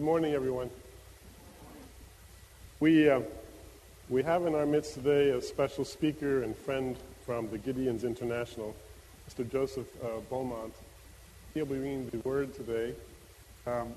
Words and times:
Good 0.00 0.06
morning, 0.06 0.32
everyone. 0.32 0.70
We, 2.80 3.10
uh, 3.10 3.20
we 4.08 4.22
have 4.22 4.46
in 4.46 4.54
our 4.54 4.64
midst 4.64 4.94
today 4.94 5.28
a 5.28 5.42
special 5.42 5.84
speaker 5.84 6.42
and 6.42 6.56
friend 6.56 6.96
from 7.26 7.50
the 7.50 7.58
Gideons 7.58 8.02
International, 8.02 8.74
Mr. 9.28 9.46
Joseph 9.46 9.86
uh, 10.02 10.20
Beaumont. 10.30 10.72
He'll 11.52 11.66
be 11.66 11.74
reading 11.74 12.08
the 12.08 12.16
word 12.20 12.54
today. 12.54 12.94
Um, 13.66 13.92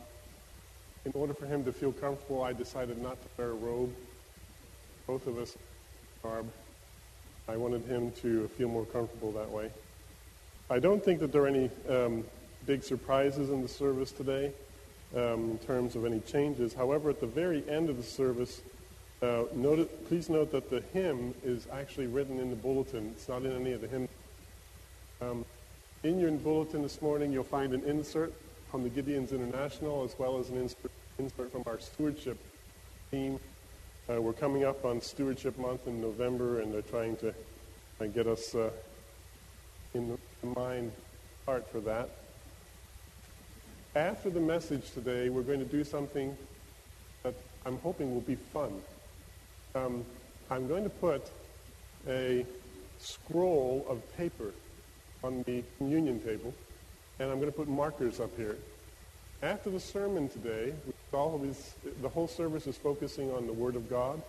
in 1.05 1.13
order 1.15 1.33
for 1.33 1.45
him 1.45 1.63
to 1.63 1.71
feel 1.71 1.93
comfortable, 1.93 2.43
I 2.43 2.51
decided 2.51 3.01
not 3.01 3.15
to 3.21 3.27
wear 3.37 3.51
a 3.51 3.53
robe. 3.53 3.95
Both 5.07 5.25
of 5.25 5.37
us 5.37 5.55
garb. 6.21 6.51
I 7.47 7.55
wanted 7.55 7.85
him 7.85 8.11
to 8.23 8.49
feel 8.49 8.67
more 8.67 8.85
comfortable 8.87 9.31
that 9.31 9.49
way. 9.49 9.71
I 10.69 10.79
don't 10.79 11.01
think 11.01 11.21
that 11.21 11.31
there 11.31 11.43
are 11.43 11.47
any 11.47 11.69
um, 11.87 12.25
big 12.65 12.83
surprises 12.83 13.49
in 13.51 13.61
the 13.61 13.69
service 13.69 14.11
today 14.11 14.51
um, 15.15 15.51
in 15.51 15.57
terms 15.59 15.95
of 15.95 16.05
any 16.05 16.19
changes. 16.21 16.73
However, 16.73 17.09
at 17.09 17.19
the 17.19 17.27
very 17.27 17.63
end 17.69 17.89
of 17.89 17.97
the 17.97 18.03
service, 18.03 18.61
uh, 19.21 19.43
please 20.07 20.29
note 20.29 20.51
that 20.51 20.69
the 20.69 20.81
hymn 20.93 21.33
is 21.43 21.67
actually 21.71 22.07
written 22.07 22.39
in 22.39 22.49
the 22.49 22.55
bulletin. 22.55 23.13
It's 23.15 23.29
not 23.29 23.43
in 23.43 23.53
any 23.53 23.71
of 23.71 23.81
the 23.81 23.87
hymns. 23.87 24.09
Um, 25.21 25.45
in 26.03 26.19
your 26.19 26.31
bulletin 26.31 26.81
this 26.81 27.01
morning, 27.01 27.31
you'll 27.31 27.43
find 27.43 27.73
an 27.73 27.83
insert 27.83 28.33
from 28.69 28.83
the 28.83 28.89
Gideons 28.89 29.31
International 29.31 30.03
as 30.03 30.17
well 30.17 30.39
as 30.39 30.49
an 30.49 30.57
insert, 30.57 30.91
insert 31.19 31.51
from 31.51 31.63
our 31.65 31.79
stewardship 31.79 32.37
team. 33.11 33.39
Uh, 34.09 34.21
we're 34.21 34.33
coming 34.33 34.65
up 34.65 34.83
on 34.83 34.99
Stewardship 34.99 35.57
Month 35.57 35.87
in 35.87 36.01
November, 36.01 36.59
and 36.59 36.73
they're 36.73 36.81
trying 36.81 37.15
to 37.17 37.29
uh, 38.01 38.05
get 38.07 38.27
us 38.27 38.53
uh, 38.53 38.69
in 39.93 40.17
the 40.41 40.47
mind 40.47 40.91
heart 41.45 41.65
for 41.71 41.79
that. 41.81 42.09
After 43.95 44.31
the 44.31 44.39
message 44.39 44.89
today, 44.91 45.29
we're 45.29 45.43
going 45.43 45.59
to 45.59 45.65
do 45.65 45.83
something 45.83 46.35
that 47.21 47.35
I'm 47.63 47.77
hoping 47.77 48.11
will 48.11 48.21
be 48.21 48.33
fun. 48.33 48.81
Um, 49.75 50.03
I'm 50.49 50.67
going 50.67 50.83
to 50.83 50.89
put 50.89 51.29
a 52.07 52.43
scroll 52.97 53.85
of 53.87 54.01
paper 54.17 54.51
on 55.23 55.43
the 55.43 55.63
communion 55.77 56.19
table, 56.21 56.55
and 57.19 57.29
I'm 57.29 57.39
going 57.39 57.51
to 57.51 57.55
put 57.55 57.67
markers 57.67 58.19
up 58.19 58.35
here. 58.35 58.57
After 59.43 59.69
the 59.69 59.79
sermon 59.79 60.27
today, 60.27 60.73
always, 61.11 61.75
the 62.01 62.09
whole 62.09 62.27
service 62.27 62.65
is 62.65 62.75
focusing 62.75 63.31
on 63.31 63.45
the 63.45 63.53
Word 63.53 63.75
of 63.75 63.91
God. 63.91 64.19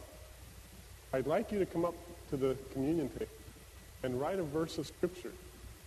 I'd 1.14 1.26
like 1.26 1.50
you 1.50 1.58
to 1.58 1.66
come 1.66 1.86
up 1.86 1.94
to 2.28 2.36
the 2.36 2.54
communion 2.74 3.08
table 3.08 3.32
and 4.02 4.20
write 4.20 4.38
a 4.38 4.42
verse 4.42 4.76
of 4.76 4.86
Scripture 4.86 5.32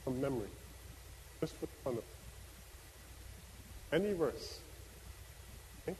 from 0.04 0.20
memory, 0.20 0.50
just 1.42 1.54
for 1.58 1.68
fun 1.84 1.94
of 1.94 2.00
it. 2.00 2.17
Any 3.92 4.14
verse. 4.14 4.60
Okay? 5.88 5.98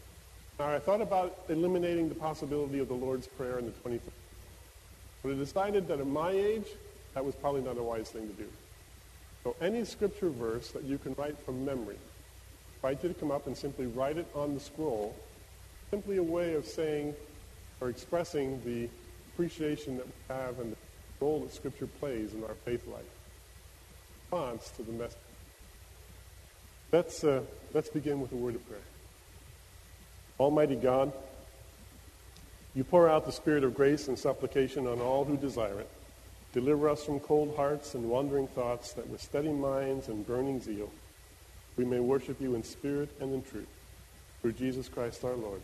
Now, 0.60 0.70
I 0.70 0.80
thought 0.80 1.02
about 1.02 1.38
eliminating 1.50 2.10
the 2.10 2.16
possibility 2.16 2.80
of 2.80 2.88
the 2.88 2.94
Lord's 2.94 3.28
Prayer 3.28 3.60
in 3.60 3.66
the 3.66 3.72
23rd. 3.72 4.02
But 5.24 5.32
I 5.32 5.36
decided 5.36 5.88
that 5.88 6.00
at 6.00 6.08
my 6.08 6.32
age, 6.32 6.68
that 7.14 7.24
was 7.24 7.36
probably 7.36 7.62
not 7.62 7.78
a 7.78 7.84
wise 7.84 8.10
thing 8.10 8.28
to 8.28 8.34
do. 8.34 8.48
So 9.44 9.56
any 9.62 9.86
scripture 9.86 10.30
verse 10.30 10.72
that 10.72 10.84
you 10.84 10.98
can 10.98 11.16
write 11.18 11.40
from 11.40 11.64
memory, 11.66 11.98
I 12.84 12.90
invite 12.90 13.04
you 13.04 13.10
to 13.10 13.16
come 13.16 13.32
up 13.32 13.48
and 13.48 13.58
simply 13.58 13.88
write 13.88 14.18
it 14.18 14.28
on 14.36 14.54
the 14.54 14.60
scroll, 14.60 15.16
simply 15.90 16.18
a 16.18 16.24
way 16.24 16.54
of 16.54 16.66
saying 16.66 17.16
or 17.80 17.90
expressing 17.90 18.62
the 18.66 18.90
appreciation 19.34 19.98
that 19.98 20.06
we 20.06 20.14
have 20.30 20.60
and 20.60 20.74
the 20.74 20.78
role 21.20 21.40
that 21.42 21.54
Scripture 21.54 21.88
plays 21.88 22.34
in 22.34 22.44
our 22.44 22.56
faith 22.66 22.86
life. 22.88 23.06
Response 24.32 24.70
to 24.72 24.84
the 24.84 24.92
message. 24.92 25.27
Let's, 26.92 27.24
uh, 27.24 27.42
let's 27.74 27.90
begin 27.90 28.22
with 28.22 28.32
a 28.32 28.36
word 28.36 28.56
of 28.56 28.68
prayer. 28.68 28.82
Almighty 30.40 30.76
God, 30.76 31.12
you 32.76 32.84
pour 32.84 33.10
out 33.10 33.26
the 33.26 33.32
spirit 33.32 33.64
of 33.64 33.74
grace 33.74 34.08
and 34.08 34.18
supplication 34.18 34.88
on 34.88 35.02
all 35.02 35.26
who 35.26 35.36
desire 35.36 35.80
it. 35.80 35.90
Deliver 36.54 36.90
us 36.90 37.04
from 37.04 37.20
cold 37.20 37.56
hearts 37.56 37.96
and 37.96 38.10
wandering 38.10 38.48
thoughts 38.48 38.94
that 38.94 39.08
with 39.10 39.22
steady 39.22 39.52
minds 39.52 40.08
and 40.08 40.26
burning 40.26 40.62
zeal 40.62 40.90
we 41.78 41.86
may 41.86 42.00
worship 42.00 42.42
you 42.42 42.56
in 42.56 42.64
spirit 42.64 43.10
and 43.22 43.34
in 43.34 43.44
truth. 43.44 43.68
Through 44.42 44.54
Jesus 44.54 44.90
Christ 44.90 45.24
our 45.24 45.36
Lord. 45.36 45.62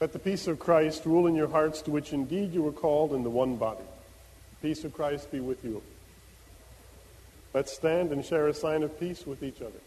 Let 0.00 0.12
the 0.12 0.18
peace 0.20 0.46
of 0.46 0.60
Christ 0.60 1.04
rule 1.06 1.26
in 1.26 1.34
your 1.34 1.48
hearts, 1.48 1.82
to 1.82 1.90
which 1.90 2.12
indeed 2.12 2.52
you 2.52 2.62
were 2.62 2.72
called 2.72 3.12
in 3.12 3.24
the 3.24 3.30
one 3.30 3.56
body. 3.56 3.82
The 4.60 4.68
peace 4.68 4.84
of 4.84 4.92
Christ 4.92 5.32
be 5.32 5.40
with 5.40 5.64
you. 5.64 5.82
Let's 7.52 7.72
stand 7.72 8.12
and 8.12 8.24
share 8.24 8.46
a 8.46 8.54
sign 8.54 8.84
of 8.84 8.98
peace 9.00 9.26
with 9.26 9.42
each 9.42 9.60
other. 9.60 9.80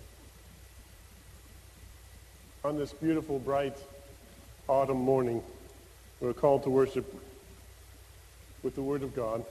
On 2.65 2.77
this 2.77 2.91
beautiful, 2.91 3.39
bright 3.39 3.77
autumn 4.67 4.97
morning, 4.97 5.41
we're 6.19 6.33
called 6.33 6.63
to 6.63 6.69
worship 6.69 7.15
with 8.63 8.75
the 8.75 8.83
Word 8.83 9.03
of 9.03 9.15
God. 9.15 9.45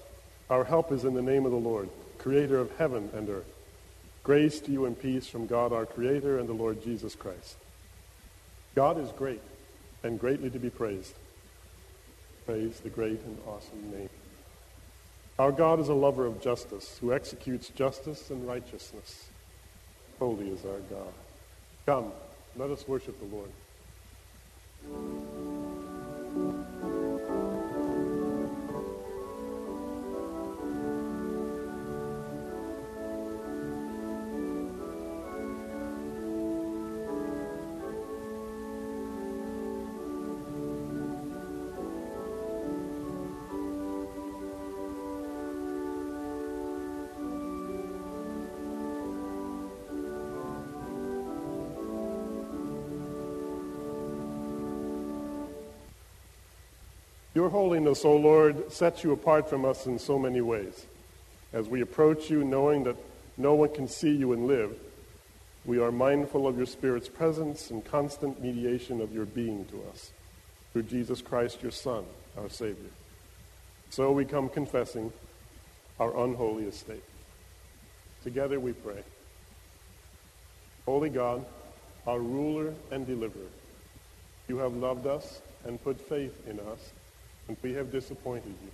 Our 0.51 0.65
help 0.65 0.93
is 0.93 1.05
in 1.05 1.15
the 1.15 1.23
name 1.23 1.47
of 1.47 1.53
the 1.53 1.57
Lord, 1.57 1.89
creator 2.19 2.59
of 2.59 2.77
heaven 2.77 3.09
and 3.15 3.29
earth. 3.31 3.51
Grace 4.23 4.61
to 4.61 4.71
you 4.71 4.85
and 4.85 5.01
peace 5.01 5.27
from 5.27 5.47
God 5.47 5.73
our 5.73 5.87
Creator 5.87 6.39
and 6.39 6.49
the 6.49 6.53
Lord 6.53 6.85
Jesus 6.85 7.15
Christ. 7.15 7.57
God 8.75 8.99
is 8.99 9.11
great 9.13 9.41
and 10.03 10.19
greatly 10.19 10.51
to 10.51 10.59
be 10.59 10.71
praised. 10.71 11.15
Praise 12.47 12.81
the 12.81 12.89
great 12.89 13.21
and 13.23 13.39
awesome 13.47 13.91
name. 13.91 14.09
Our 15.39 15.53
God 15.53 15.81
is 15.81 15.89
a 15.89 15.95
lover 15.95 16.27
of 16.27 16.41
justice 16.43 16.99
who 17.01 17.13
executes 17.13 17.69
justice 17.71 18.31
and 18.31 18.47
righteousness. 18.47 19.29
Holy 20.19 20.51
is 20.51 20.65
our 20.65 20.81
God. 20.91 21.13
Come, 21.87 22.13
let 22.57 22.71
us 22.71 22.87
worship 22.87 23.19
the 23.21 23.37
Lord. 23.37 23.51
Your 57.33 57.49
holiness, 57.49 58.05
O 58.05 58.17
Lord, 58.17 58.73
sets 58.73 59.05
you 59.05 59.13
apart 59.13 59.49
from 59.49 59.65
us 59.65 59.87
in 59.87 60.01
so 60.01 60.19
many 60.19 60.41
ways. 60.41 60.87
As 61.53 61.69
we 61.69 61.81
approach 61.81 62.29
you 62.29 62.43
knowing 62.43 62.85
that 62.85 62.97
no 63.37 63.55
one 63.55 63.73
can 63.73 63.87
see 63.87 64.11
you 64.11 64.33
and 64.33 64.47
live, 64.49 64.77
we 65.65 65.79
are 65.79 65.93
mindful 65.93 66.49
of 66.49 66.57
your 66.57 66.67
Spirit's 66.67 67.09
presence 67.09 67.71
and 67.71 67.85
constant 67.85 68.43
mediation 68.43 69.01
of 69.01 69.13
your 69.13 69.27
being 69.27 69.65
to 69.67 69.81
us 69.93 70.11
through 70.73 70.85
Jesus 70.85 71.23
Christ, 71.23 71.63
your 71.63 71.71
Son, 71.71 72.05
our 72.37 72.49
Savior. 72.49 72.91
So 73.91 74.11
we 74.11 74.25
come 74.25 74.49
confessing 74.49 75.13
our 76.01 76.25
unholy 76.25 76.65
estate. 76.65 77.05
Together 78.25 78.59
we 78.59 78.73
pray. 78.73 79.03
Holy 80.85 81.11
God, 81.11 81.45
our 82.09 82.19
ruler 82.19 82.75
and 82.91 83.07
deliverer, 83.07 83.51
you 84.49 84.59
have 84.59 84.75
loved 84.75 85.07
us 85.07 85.41
and 85.65 85.83
put 85.85 86.01
faith 86.01 86.35
in 86.49 86.59
us 86.59 86.93
and 87.51 87.57
we 87.63 87.73
have 87.73 87.91
disappointed 87.91 88.55
you. 88.63 88.71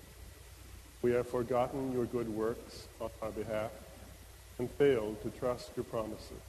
We 1.01 1.13
have 1.13 1.27
forgotten 1.27 1.93
your 1.93 2.05
good 2.05 2.29
works 2.29 2.89
on 3.01 3.09
our 3.23 3.31
behalf 3.31 3.71
and 4.59 4.71
failed 4.73 5.23
to 5.23 5.31
trust 5.31 5.71
your 5.77 5.85
promises. 5.85 6.43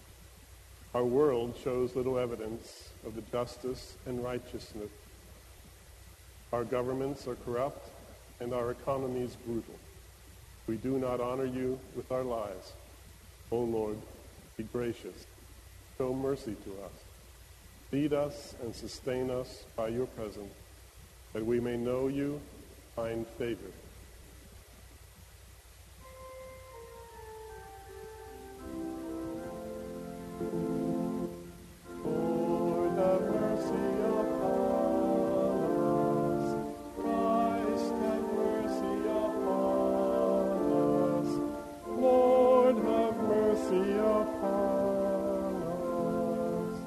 Our 0.94 1.06
world 1.06 1.56
shows 1.64 1.96
little 1.96 2.20
evidence 2.20 2.90
of 3.06 3.16
the 3.16 3.22
justice 3.32 3.96
and 4.06 4.22
righteousness. 4.22 4.90
Our 6.52 6.66
governments 6.66 7.30
are 7.30 7.36
corrupt 7.36 7.92
and 8.42 8.54
our 8.54 8.72
economies 8.72 9.38
brutal. 9.46 9.76
We 10.68 10.76
do 10.76 11.00
not 11.00 11.22
honor 11.22 11.46
you 11.46 11.80
with 11.96 12.12
our 12.12 12.24
lives. 12.24 12.74
O 13.54 13.60
oh 13.60 13.64
Lord, 13.64 13.98
be 14.58 14.64
gracious. 14.64 15.28
Show 15.98 16.14
mercy 16.14 16.58
to 16.66 16.72
us. 16.84 16.92
Feed 17.90 18.12
us 18.12 18.54
and 18.62 18.76
sustain 18.76 19.32
us 19.32 19.64
by 19.78 19.88
your 19.88 20.08
presence 20.08 20.52
that 21.34 21.46
we 21.46 21.60
may 21.60 21.78
know 21.78 22.08
you, 22.08 22.40
find 22.96 23.28
favor. 23.38 23.72
H 32.98 33.24
mercy 33.24 33.86
upon 34.20 34.52
us. 36.34 36.48
Christ 36.96 37.94
have 38.02 38.28
mercy 38.34 38.98
upon 39.08 40.58
us. 40.74 41.30
Lord 41.88 42.76
have 42.78 43.18
mercy 43.18 43.86
upon 43.98 45.62
us. 46.72 46.78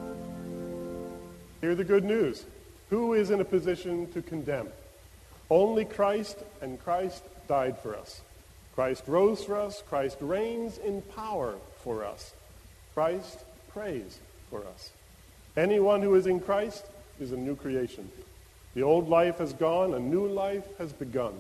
Hear 1.61 1.75
the 1.75 1.85
good 1.85 2.05
news. 2.05 2.47
Who 2.91 3.15
is 3.15 3.31
in 3.31 3.41
a 3.41 3.45
position 3.45 4.11
to 4.13 4.23
condemn? 4.23 4.69
Only 5.49 5.85
Christ, 5.85 6.39
and 6.61 6.83
Christ 6.83 7.23
died 7.49 7.79
for 7.79 7.97
us. 7.97 8.21
Christ 8.75 9.05
rose 9.07 9.43
for 9.45 9.57
us. 9.57 9.83
Christ 9.89 10.19
reigns 10.21 10.79
in 10.79 11.03
power 11.03 11.55
for 11.83 12.05
us. 12.05 12.35
Christ 12.95 13.39
prays 13.73 14.19
for 14.51 14.65
us. 14.67 14.91
Anyone 15.57 16.03
who 16.03 16.15
is 16.15 16.27
in 16.27 16.41
Christ 16.41 16.85
is 17.21 17.33
a 17.33 17.37
new 17.37 17.57
creation. 17.57 18.11
The 18.75 18.83
old 18.83 19.09
life 19.09 19.39
has 19.39 19.53
gone, 19.53 19.95
a 19.95 19.99
new 19.99 20.27
life 20.27 20.67
has 20.79 20.93
begun. 20.93 21.35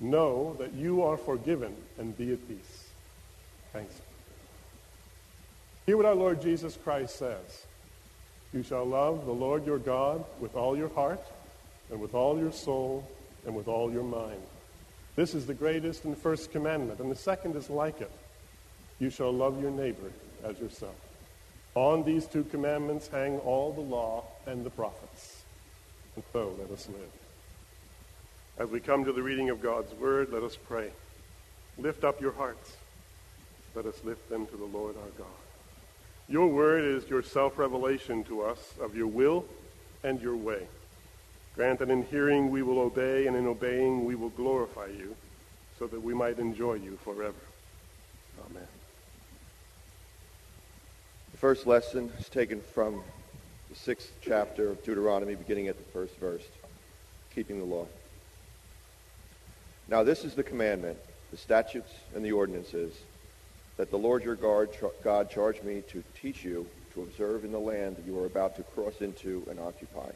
Know 0.00 0.56
that 0.58 0.74
you 0.74 1.02
are 1.02 1.16
forgiven 1.16 1.74
and 1.98 2.16
be 2.16 2.32
at 2.32 2.48
peace. 2.48 2.88
Thanks. 3.72 3.94
Hear 5.86 5.96
what 5.96 6.06
our 6.06 6.14
Lord 6.14 6.42
Jesus 6.42 6.76
Christ 6.82 7.16
says. 7.16 7.66
You 8.52 8.62
shall 8.62 8.84
love 8.84 9.26
the 9.26 9.32
Lord 9.32 9.66
your 9.66 9.78
God 9.78 10.24
with 10.40 10.54
all 10.54 10.76
your 10.76 10.88
heart 10.88 11.22
and 11.90 12.00
with 12.00 12.14
all 12.14 12.38
your 12.38 12.52
soul 12.52 13.08
and 13.44 13.54
with 13.54 13.68
all 13.68 13.92
your 13.92 14.02
mind. 14.02 14.40
This 15.16 15.34
is 15.34 15.46
the 15.46 15.54
greatest 15.54 16.04
and 16.04 16.16
first 16.16 16.52
commandment, 16.52 17.00
and 17.00 17.10
the 17.10 17.16
second 17.16 17.56
is 17.56 17.68
like 17.68 18.00
it. 18.00 18.10
You 19.00 19.10
shall 19.10 19.32
love 19.32 19.60
your 19.60 19.70
neighbor 19.70 20.12
as 20.44 20.58
yourself. 20.58 20.94
On 21.74 22.04
these 22.04 22.26
two 22.26 22.44
commandments 22.44 23.08
hang 23.08 23.38
all 23.40 23.72
the 23.72 23.80
law 23.80 24.24
and 24.46 24.64
the 24.64 24.70
prophets. 24.70 25.42
And 26.16 26.24
so 26.32 26.54
let 26.58 26.70
us 26.70 26.88
live. 26.88 27.10
As 28.58 28.68
we 28.70 28.80
come 28.80 29.04
to 29.04 29.12
the 29.12 29.22
reading 29.22 29.50
of 29.50 29.62
God's 29.62 29.92
word, 29.94 30.32
let 30.32 30.42
us 30.42 30.56
pray. 30.56 30.90
Lift 31.78 32.02
up 32.02 32.20
your 32.20 32.32
hearts. 32.32 32.76
Let 33.74 33.86
us 33.86 34.02
lift 34.02 34.28
them 34.28 34.46
to 34.46 34.56
the 34.56 34.64
Lord 34.64 34.96
our 34.96 35.10
God. 35.16 35.47
Your 36.28 36.48
word 36.48 36.84
is 36.84 37.08
your 37.08 37.22
self-revelation 37.22 38.24
to 38.24 38.42
us 38.42 38.74
of 38.80 38.94
your 38.94 39.06
will 39.06 39.46
and 40.04 40.20
your 40.20 40.36
way. 40.36 40.66
Grant 41.54 41.78
that 41.78 41.88
in 41.88 42.04
hearing 42.04 42.50
we 42.50 42.62
will 42.62 42.78
obey, 42.78 43.26
and 43.26 43.34
in 43.34 43.46
obeying 43.46 44.04
we 44.04 44.14
will 44.14 44.28
glorify 44.30 44.86
you, 44.86 45.16
so 45.78 45.86
that 45.86 46.00
we 46.00 46.12
might 46.12 46.38
enjoy 46.38 46.74
you 46.74 46.98
forever. 47.02 47.34
Amen. 48.50 48.68
The 51.32 51.38
first 51.38 51.66
lesson 51.66 52.12
is 52.18 52.28
taken 52.28 52.60
from 52.60 53.02
the 53.70 53.74
sixth 53.74 54.12
chapter 54.20 54.68
of 54.68 54.84
Deuteronomy, 54.84 55.34
beginning 55.34 55.68
at 55.68 55.78
the 55.78 55.92
first 55.92 56.14
verse, 56.18 56.44
keeping 57.34 57.58
the 57.58 57.64
law. 57.64 57.86
Now 59.88 60.02
this 60.02 60.24
is 60.24 60.34
the 60.34 60.42
commandment, 60.42 60.98
the 61.30 61.38
statutes, 61.38 61.92
and 62.14 62.24
the 62.24 62.32
ordinances 62.32 62.94
that 63.78 63.90
the 63.90 63.96
Lord 63.96 64.24
your 64.24 64.34
God 64.34 64.76
God 65.02 65.30
charged 65.30 65.64
me 65.64 65.82
to 65.88 66.04
teach 66.20 66.44
you 66.44 66.68
to 66.92 67.02
observe 67.02 67.44
in 67.44 67.52
the 67.52 67.60
land 67.60 67.96
that 67.96 68.04
you 68.04 68.18
are 68.18 68.26
about 68.26 68.56
to 68.56 68.62
cross 68.62 69.00
into 69.00 69.46
and 69.48 69.58
occupy, 69.58 70.10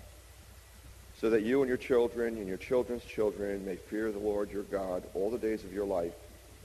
so 1.14 1.30
that 1.30 1.42
you 1.42 1.62
and 1.62 1.68
your 1.68 1.78
children 1.78 2.36
and 2.36 2.48
your 2.48 2.56
children's 2.56 3.04
children 3.04 3.64
may 3.64 3.76
fear 3.76 4.10
the 4.10 4.18
Lord 4.18 4.50
your 4.50 4.64
God 4.64 5.06
all 5.14 5.30
the 5.30 5.38
days 5.38 5.64
of 5.64 5.72
your 5.72 5.86
life 5.86 6.14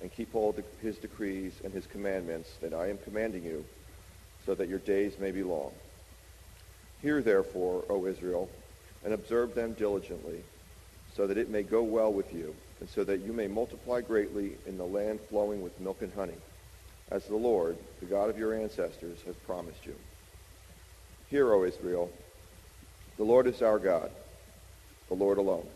and 0.02 0.12
keep 0.12 0.36
all 0.36 0.56
his 0.82 0.98
decrees 0.98 1.62
and 1.64 1.74
his 1.74 1.88
commandments 1.88 2.58
that 2.62 2.74
I 2.74 2.90
am 2.90 2.98
commanding 2.98 3.44
you, 3.44 3.66
so 4.44 4.56
that 4.56 4.70
your 4.70 4.80
days 4.80 5.18
may 5.20 5.32
be 5.32 5.44
long. 5.44 5.74
Hear 7.00 7.22
therefore, 7.22 7.86
O 7.90 8.08
Israel, 8.08 8.50
and 9.04 9.14
observe 9.14 9.54
them 9.54 9.74
diligently, 9.74 10.46
so 11.16 11.28
that 11.28 11.38
it 11.38 11.50
may 11.50 11.64
go 11.64 11.84
well 11.84 12.12
with 12.12 12.34
you, 12.34 12.56
and 12.80 12.90
so 12.90 13.04
that 13.04 13.22
you 13.22 13.34
may 13.34 13.48
multiply 13.48 14.02
greatly 14.02 14.58
in 14.66 14.78
the 14.78 14.86
land 14.86 15.20
flowing 15.22 15.62
with 15.62 15.80
milk 15.80 16.02
and 16.02 16.14
honey 16.14 16.38
as 17.10 17.26
the 17.26 17.36
Lord, 17.36 17.78
the 18.00 18.06
God 18.06 18.30
of 18.30 18.38
your 18.38 18.54
ancestors, 18.54 19.22
has 19.26 19.38
promised 19.38 19.86
you. 19.86 19.98
Hear, 21.26 21.54
O 21.54 21.64
Israel, 21.64 22.12
the 23.18 23.24
Lord 23.24 23.48
is 23.48 23.62
our 23.62 23.80
God, 23.80 24.12
the 25.08 25.16
Lord 25.16 25.38
alone. 25.38 25.68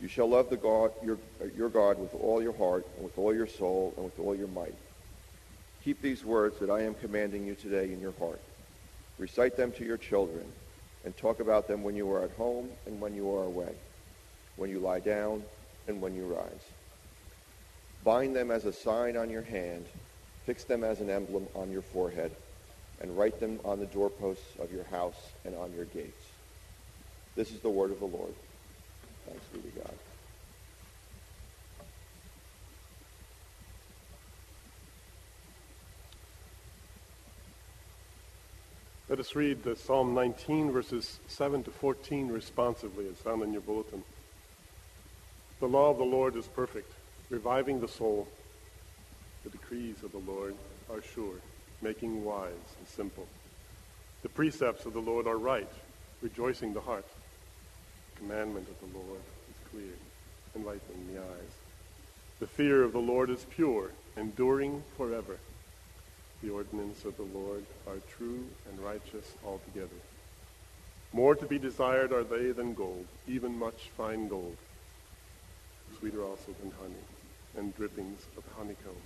You 0.00 0.08
shall 0.08 0.28
love 0.28 0.48
the 0.48 0.56
God, 0.56 0.92
your, 1.02 1.18
your 1.54 1.68
God 1.68 1.98
with 1.98 2.14
all 2.14 2.42
your 2.42 2.56
heart, 2.56 2.86
and 2.94 3.04
with 3.04 3.18
all 3.18 3.34
your 3.34 3.46
soul, 3.46 3.94
and 3.96 4.04
with 4.04 4.18
all 4.18 4.34
your 4.34 4.48
might. 4.48 4.76
Keep 5.82 6.02
these 6.02 6.24
words 6.24 6.58
that 6.60 6.70
I 6.70 6.82
am 6.82 6.94
commanding 6.94 7.46
you 7.46 7.54
today 7.54 7.92
in 7.92 8.00
your 8.00 8.14
heart. 8.18 8.42
Recite 9.16 9.56
them 9.56 9.72
to 9.72 9.84
your 9.84 9.96
children, 9.96 10.52
and 11.04 11.16
talk 11.16 11.40
about 11.40 11.68
them 11.68 11.82
when 11.82 11.94
you 11.94 12.10
are 12.10 12.22
at 12.22 12.32
home 12.32 12.70
and 12.86 13.00
when 13.00 13.14
you 13.14 13.30
are 13.32 13.44
away, 13.44 13.76
when 14.56 14.70
you 14.70 14.80
lie 14.80 15.00
down 15.00 15.44
and 15.86 16.00
when 16.00 16.14
you 16.14 16.26
rise. 16.26 16.62
Bind 18.02 18.34
them 18.34 18.50
as 18.50 18.64
a 18.64 18.72
sign 18.72 19.16
on 19.16 19.30
your 19.30 19.42
hand 19.42 19.88
Fix 20.48 20.64
them 20.64 20.82
as 20.82 21.02
an 21.02 21.10
emblem 21.10 21.46
on 21.54 21.70
your 21.70 21.82
forehead. 21.82 22.34
and 23.02 23.16
write 23.16 23.38
them 23.38 23.60
on 23.66 23.78
the 23.78 23.86
doorposts 23.86 24.56
of 24.58 24.72
your 24.72 24.84
house 24.84 25.32
and 25.44 25.54
on 25.54 25.72
your 25.74 25.84
gates. 25.84 26.24
This 27.36 27.52
is 27.52 27.60
the 27.60 27.68
word 27.68 27.90
of 27.92 28.00
the 28.00 28.06
Lord. 28.06 28.32
Thanks 29.28 29.44
be 29.52 29.60
to 29.60 29.68
God. 29.78 29.94
Let 39.10 39.20
us 39.20 39.36
read 39.36 39.62
the 39.62 39.76
Psalm 39.76 40.14
19, 40.14 40.72
verses 40.72 41.20
7 41.28 41.62
to 41.64 41.70
14 41.70 42.28
responsively. 42.28 43.04
It's 43.04 43.20
found 43.20 43.42
in 43.42 43.52
your 43.52 43.60
bulletin. 43.60 44.02
The 45.60 45.68
law 45.68 45.90
of 45.90 45.98
the 45.98 46.04
Lord 46.04 46.36
is 46.36 46.46
perfect, 46.46 46.90
reviving 47.28 47.80
the 47.80 47.88
soul. 47.88 48.26
The 49.48 49.56
decrees 49.56 50.02
of 50.02 50.12
the 50.12 50.30
Lord 50.30 50.54
are 50.92 51.00
sure, 51.00 51.36
making 51.80 52.22
wise 52.22 52.52
and 52.78 52.86
simple. 52.86 53.26
The 54.20 54.28
precepts 54.28 54.84
of 54.84 54.92
the 54.92 55.00
Lord 55.00 55.26
are 55.26 55.38
right, 55.38 55.70
rejoicing 56.20 56.74
the 56.74 56.82
heart. 56.82 57.06
The 58.12 58.20
commandment 58.20 58.68
of 58.68 58.78
the 58.80 58.98
Lord 58.98 59.22
is 59.48 59.70
clear, 59.70 59.94
enlightening 60.54 61.14
the 61.14 61.20
eyes. 61.20 61.52
The 62.40 62.46
fear 62.46 62.82
of 62.82 62.92
the 62.92 62.98
Lord 62.98 63.30
is 63.30 63.46
pure, 63.48 63.90
enduring 64.18 64.82
forever. 64.98 65.38
The 66.42 66.50
ordinance 66.50 67.06
of 67.06 67.16
the 67.16 67.22
Lord 67.22 67.64
are 67.86 68.00
true 68.18 68.44
and 68.68 68.78
righteous 68.80 69.32
altogether. 69.46 69.88
More 71.14 71.34
to 71.34 71.46
be 71.46 71.58
desired 71.58 72.12
are 72.12 72.24
they 72.24 72.50
than 72.50 72.74
gold, 72.74 73.06
even 73.26 73.58
much 73.58 73.88
fine 73.96 74.28
gold. 74.28 74.58
Sweeter 75.98 76.22
also 76.22 76.54
than 76.60 76.70
honey, 76.72 77.04
and 77.56 77.74
drippings 77.74 78.26
of 78.36 78.44
honeycomb. 78.54 79.00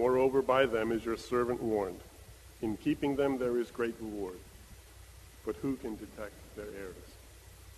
Moreover, 0.00 0.40
by 0.40 0.64
them 0.64 0.92
is 0.92 1.04
your 1.04 1.18
servant 1.18 1.62
warned. 1.62 2.00
In 2.62 2.78
keeping 2.78 3.16
them 3.16 3.36
there 3.36 3.58
is 3.58 3.70
great 3.70 3.94
reward. 4.00 4.38
But 5.44 5.56
who 5.56 5.76
can 5.76 5.96
detect 5.96 6.32
their 6.56 6.72
errors? 6.74 7.10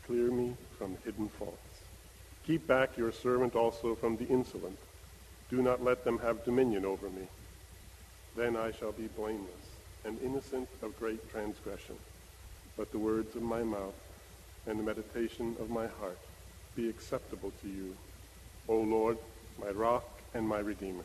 Clear 0.06 0.30
me 0.30 0.54
from 0.78 0.96
hidden 1.04 1.28
faults. 1.28 1.80
Keep 2.46 2.68
back 2.68 2.96
your 2.96 3.10
servant 3.10 3.56
also 3.56 3.96
from 3.96 4.16
the 4.16 4.28
insolent. 4.28 4.78
Do 5.50 5.62
not 5.62 5.82
let 5.82 6.04
them 6.04 6.20
have 6.20 6.44
dominion 6.44 6.84
over 6.84 7.10
me. 7.10 7.26
Then 8.36 8.56
I 8.56 8.70
shall 8.70 8.92
be 8.92 9.08
blameless 9.08 9.66
and 10.04 10.16
innocent 10.22 10.68
of 10.80 10.96
great 11.00 11.28
transgression. 11.28 11.96
Let 12.78 12.92
the 12.92 13.00
words 13.00 13.34
of 13.34 13.42
my 13.42 13.64
mouth 13.64 13.98
and 14.68 14.78
the 14.78 14.84
meditation 14.84 15.56
of 15.58 15.70
my 15.70 15.88
heart 15.88 16.20
be 16.76 16.88
acceptable 16.88 17.52
to 17.62 17.68
you, 17.68 17.96
O 18.68 18.76
Lord, 18.76 19.18
my 19.60 19.70
rock 19.70 20.08
and 20.34 20.46
my 20.46 20.60
redeemer. 20.60 21.04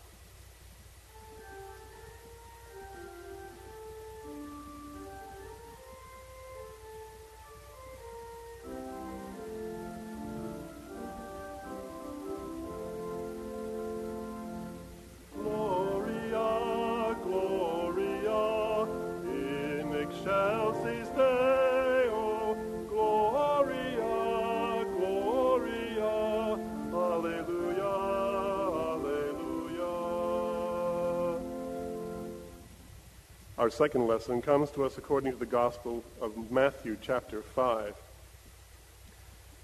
Our 33.61 33.69
second 33.69 34.07
lesson 34.07 34.41
comes 34.41 34.71
to 34.71 34.85
us 34.85 34.97
according 34.97 35.33
to 35.33 35.37
the 35.37 35.45
Gospel 35.45 36.03
of 36.19 36.49
Matthew, 36.49 36.97
chapter 36.99 37.43
5. 37.43 37.93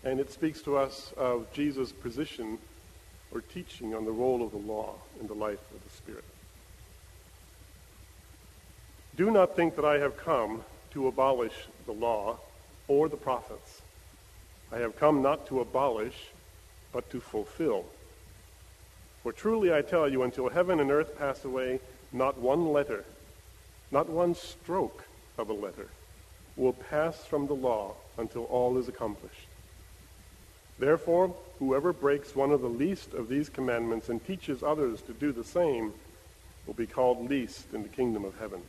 And 0.04 0.20
it 0.20 0.32
speaks 0.32 0.62
to 0.62 0.78
us 0.78 1.16
of 1.18 1.52
Jesus' 1.52 1.94
position 1.94 2.60
or 3.34 3.42
teaching 3.42 3.96
on 3.96 4.06
the 4.06 4.12
role 4.12 4.44
of 4.44 4.52
the 4.52 4.58
law 4.58 4.94
in 5.20 5.26
the 5.26 5.34
life 5.34 5.60
of 5.74 5.84
the 5.84 5.90
Spirit. 5.90 6.24
Do 9.16 9.32
not 9.32 9.56
think 9.56 9.76
that 9.78 9.84
I 9.84 9.98
have 9.98 10.16
come 10.16 10.62
to 10.92 11.08
abolish 11.08 11.56
the 11.88 11.94
law 11.94 12.38
or 12.88 13.10
the 13.10 13.18
prophets. 13.18 13.82
I 14.72 14.78
have 14.78 14.96
come 15.00 15.24
not 15.24 15.48
to 15.48 15.60
abolish, 15.60 16.28
but 16.92 17.10
to 17.10 17.20
fulfill. 17.20 17.84
For 19.24 19.32
truly 19.32 19.74
I 19.74 19.82
tell 19.82 20.08
you, 20.08 20.22
until 20.22 20.50
heaven 20.50 20.80
and 20.80 20.92
earth 20.92 21.18
pass 21.18 21.44
away, 21.44 21.80
not 22.14 22.38
one 22.38 22.72
letter, 22.72 23.04
not 23.92 24.10
one 24.10 24.36
stroke 24.36 25.04
of 25.38 25.50
a 25.50 25.54
letter 25.54 25.88
will 26.56 26.74
pass 26.74 27.24
from 27.26 27.48
the 27.48 27.54
law 27.54 27.94
until 28.18 28.44
all 28.46 28.78
is 28.78 28.88
accomplished. 28.88 29.48
Therefore, 30.80 31.36
whoever 31.60 31.94
breaks 31.94 32.36
one 32.36 32.52
of 32.52 32.62
the 32.62 32.68
least 32.68 33.14
of 33.14 33.30
these 33.30 33.50
commandments 33.50 34.10
and 34.10 34.26
teaches 34.26 34.62
others 34.62 35.02
to 35.04 35.14
do 35.14 35.32
the 35.32 35.44
same 35.44 35.94
will 36.66 36.74
be 36.74 36.86
called 36.86 37.30
least 37.30 37.74
in 37.74 37.82
the 37.82 37.90
kingdom 37.90 38.26
of 38.26 38.38
heaven. 38.40 38.62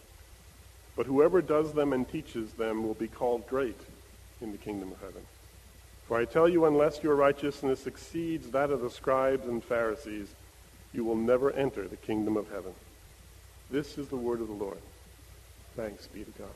But 0.96 1.06
whoever 1.06 1.42
does 1.42 1.72
them 1.72 1.92
and 1.92 2.08
teaches 2.08 2.52
them 2.52 2.82
will 2.82 2.94
be 2.94 3.08
called 3.08 3.46
great 3.48 3.78
in 4.40 4.52
the 4.52 4.58
kingdom 4.58 4.92
of 4.92 5.00
heaven. 5.00 5.22
For 6.06 6.18
I 6.18 6.24
tell 6.24 6.48
you, 6.48 6.64
unless 6.64 7.02
your 7.02 7.14
righteousness 7.16 7.86
exceeds 7.86 8.50
that 8.50 8.70
of 8.70 8.80
the 8.80 8.90
scribes 8.90 9.46
and 9.46 9.62
Pharisees, 9.62 10.28
you 10.94 11.04
will 11.04 11.16
never 11.16 11.50
enter 11.50 11.86
the 11.86 11.96
kingdom 11.96 12.36
of 12.36 12.50
heaven. 12.50 12.72
This 13.70 13.98
is 13.98 14.08
the 14.08 14.16
word 14.16 14.40
of 14.40 14.48
the 14.48 14.54
Lord. 14.54 14.78
Thanks 15.78 16.08
be 16.08 16.24
to 16.24 16.30
God. 16.32 16.48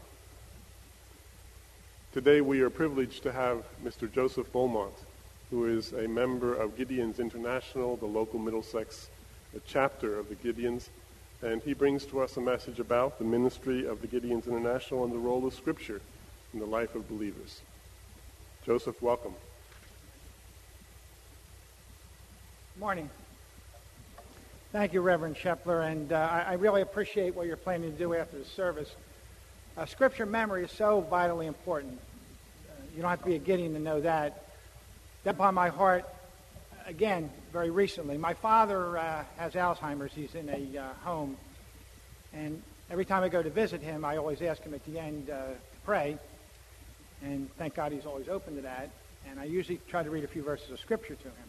Today 2.12 2.40
we 2.40 2.60
are 2.60 2.70
privileged 2.70 3.22
to 3.22 3.30
have 3.30 3.62
Mr. 3.84 4.12
Joseph 4.12 4.52
Beaumont 4.52 4.94
who 5.48 5.66
is 5.66 5.92
a 5.92 6.08
member 6.08 6.56
of 6.56 6.76
Gideon's 6.76 7.20
International, 7.20 7.96
the 7.96 8.04
local 8.04 8.40
Middlesex 8.40 9.10
chapter 9.64 10.18
of 10.18 10.28
the 10.28 10.34
Gideons. 10.34 10.88
And 11.40 11.62
he 11.62 11.72
brings 11.72 12.04
to 12.06 12.20
us 12.20 12.36
a 12.36 12.40
message 12.40 12.80
about 12.80 13.20
the 13.20 13.24
ministry 13.24 13.86
of 13.86 14.00
the 14.00 14.08
Gideons 14.08 14.48
International 14.48 15.04
and 15.04 15.12
the 15.12 15.18
role 15.18 15.46
of 15.46 15.54
Scripture 15.54 16.00
in 16.52 16.58
the 16.58 16.66
life 16.66 16.96
of 16.96 17.08
believers. 17.08 17.60
Joseph, 18.66 19.00
welcome. 19.00 19.34
Morning. 22.76 23.08
Thank 24.72 24.92
you, 24.92 25.00
Reverend 25.00 25.36
Shepler, 25.36 25.88
and 25.88 26.12
uh, 26.12 26.16
I, 26.16 26.40
I 26.40 26.52
really 26.54 26.82
appreciate 26.82 27.36
what 27.36 27.46
you're 27.46 27.56
planning 27.56 27.92
to 27.92 27.96
do 27.96 28.14
after 28.14 28.36
the 28.36 28.44
service. 28.44 28.96
Uh, 29.74 29.86
scripture 29.86 30.26
memory 30.26 30.64
is 30.64 30.70
so 30.70 31.00
vitally 31.00 31.46
important. 31.46 31.98
Uh, 32.68 32.74
you 32.94 33.00
don't 33.00 33.08
have 33.08 33.20
to 33.20 33.24
be 33.24 33.36
a 33.36 33.38
Gideon 33.38 33.72
to 33.72 33.78
know 33.78 34.02
that. 34.02 34.44
That 35.24 35.36
upon 35.36 35.54
my 35.54 35.70
heart, 35.70 36.04
again, 36.84 37.30
very 37.54 37.70
recently. 37.70 38.18
My 38.18 38.34
father 38.34 38.98
uh, 38.98 39.24
has 39.38 39.54
Alzheimer's. 39.54 40.12
He's 40.12 40.34
in 40.34 40.50
a 40.50 40.78
uh, 40.78 40.92
home, 41.04 41.38
and 42.34 42.62
every 42.90 43.06
time 43.06 43.22
I 43.22 43.30
go 43.30 43.42
to 43.42 43.48
visit 43.48 43.80
him, 43.80 44.04
I 44.04 44.18
always 44.18 44.42
ask 44.42 44.62
him 44.62 44.74
at 44.74 44.84
the 44.84 44.98
end 44.98 45.30
uh, 45.30 45.46
to 45.46 45.56
pray, 45.86 46.18
and 47.22 47.48
thank 47.56 47.74
God 47.74 47.92
he's 47.92 48.04
always 48.04 48.28
open 48.28 48.56
to 48.56 48.62
that. 48.62 48.90
And 49.30 49.40
I 49.40 49.44
usually 49.44 49.80
try 49.88 50.02
to 50.02 50.10
read 50.10 50.24
a 50.24 50.28
few 50.28 50.42
verses 50.42 50.70
of 50.70 50.80
scripture 50.80 51.14
to 51.14 51.24
him. 51.24 51.48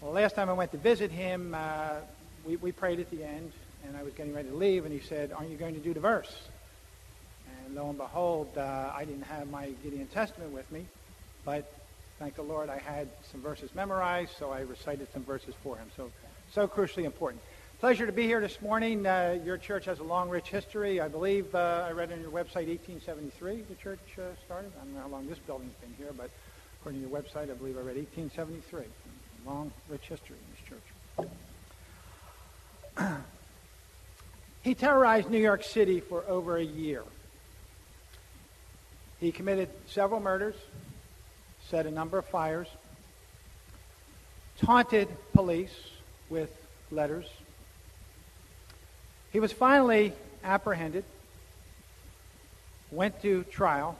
Well, 0.00 0.12
the 0.12 0.20
last 0.20 0.36
time 0.36 0.48
I 0.48 0.52
went 0.52 0.70
to 0.70 0.78
visit 0.78 1.10
him, 1.10 1.52
uh, 1.52 1.96
we, 2.46 2.56
we 2.56 2.70
prayed 2.70 3.00
at 3.00 3.10
the 3.10 3.24
end, 3.24 3.50
and 3.84 3.96
I 3.96 4.04
was 4.04 4.12
getting 4.14 4.34
ready 4.34 4.50
to 4.50 4.54
leave, 4.54 4.84
and 4.84 4.94
he 4.94 5.00
said, 5.00 5.32
Aren't 5.32 5.50
you 5.50 5.56
going 5.56 5.74
to 5.74 5.80
do 5.80 5.92
the 5.92 6.00
verse? 6.00 6.32
Lo 7.74 7.88
and 7.88 7.98
behold, 7.98 8.56
uh, 8.56 8.92
I 8.94 9.04
didn't 9.04 9.24
have 9.24 9.50
my 9.50 9.70
Gideon 9.82 10.06
Testament 10.06 10.52
with 10.52 10.70
me, 10.70 10.86
but 11.44 11.72
thank 12.20 12.36
the 12.36 12.42
Lord 12.42 12.68
I 12.68 12.78
had 12.78 13.08
some 13.32 13.40
verses 13.40 13.74
memorized, 13.74 14.30
so 14.38 14.52
I 14.52 14.60
recited 14.60 15.08
some 15.12 15.24
verses 15.24 15.54
for 15.60 15.76
him. 15.76 15.88
So, 15.96 16.12
so 16.52 16.68
crucially 16.68 17.02
important. 17.02 17.42
Pleasure 17.80 18.06
to 18.06 18.12
be 18.12 18.22
here 18.22 18.40
this 18.40 18.62
morning. 18.62 19.04
Uh, 19.04 19.40
your 19.44 19.58
church 19.58 19.86
has 19.86 19.98
a 19.98 20.04
long, 20.04 20.30
rich 20.30 20.50
history. 20.50 21.00
I 21.00 21.08
believe 21.08 21.52
uh, 21.52 21.84
I 21.88 21.90
read 21.90 22.12
on 22.12 22.20
your 22.20 22.30
website 22.30 22.68
1873 22.68 23.62
the 23.68 23.74
church 23.74 23.98
uh, 24.18 24.36
started. 24.46 24.70
I 24.80 24.84
don't 24.84 24.94
know 24.94 25.00
how 25.00 25.08
long 25.08 25.26
this 25.26 25.40
building's 25.40 25.74
been 25.80 25.94
here, 25.98 26.12
but 26.16 26.30
according 26.80 27.02
to 27.02 27.08
your 27.08 27.20
website, 27.20 27.50
I 27.50 27.54
believe 27.54 27.76
I 27.76 27.80
read 27.80 27.96
1873 27.96 28.84
long, 29.46 29.72
rich 29.88 30.06
history 30.08 30.36
in 30.36 30.46
this 30.54 30.62
church. 31.26 31.28
he 34.62 34.76
terrorized 34.76 35.28
New 35.28 35.38
York 35.38 35.64
City 35.64 35.98
for 35.98 36.24
over 36.28 36.56
a 36.56 36.64
year. 36.64 37.02
He 39.20 39.32
committed 39.32 39.68
several 39.86 40.20
murders, 40.20 40.56
set 41.70 41.86
a 41.86 41.90
number 41.90 42.18
of 42.18 42.26
fires, 42.26 42.68
taunted 44.58 45.08
police 45.32 45.74
with 46.28 46.50
letters. 46.90 47.26
He 49.32 49.40
was 49.40 49.52
finally 49.52 50.12
apprehended, 50.42 51.04
went 52.90 53.20
to 53.22 53.44
trial, 53.44 53.98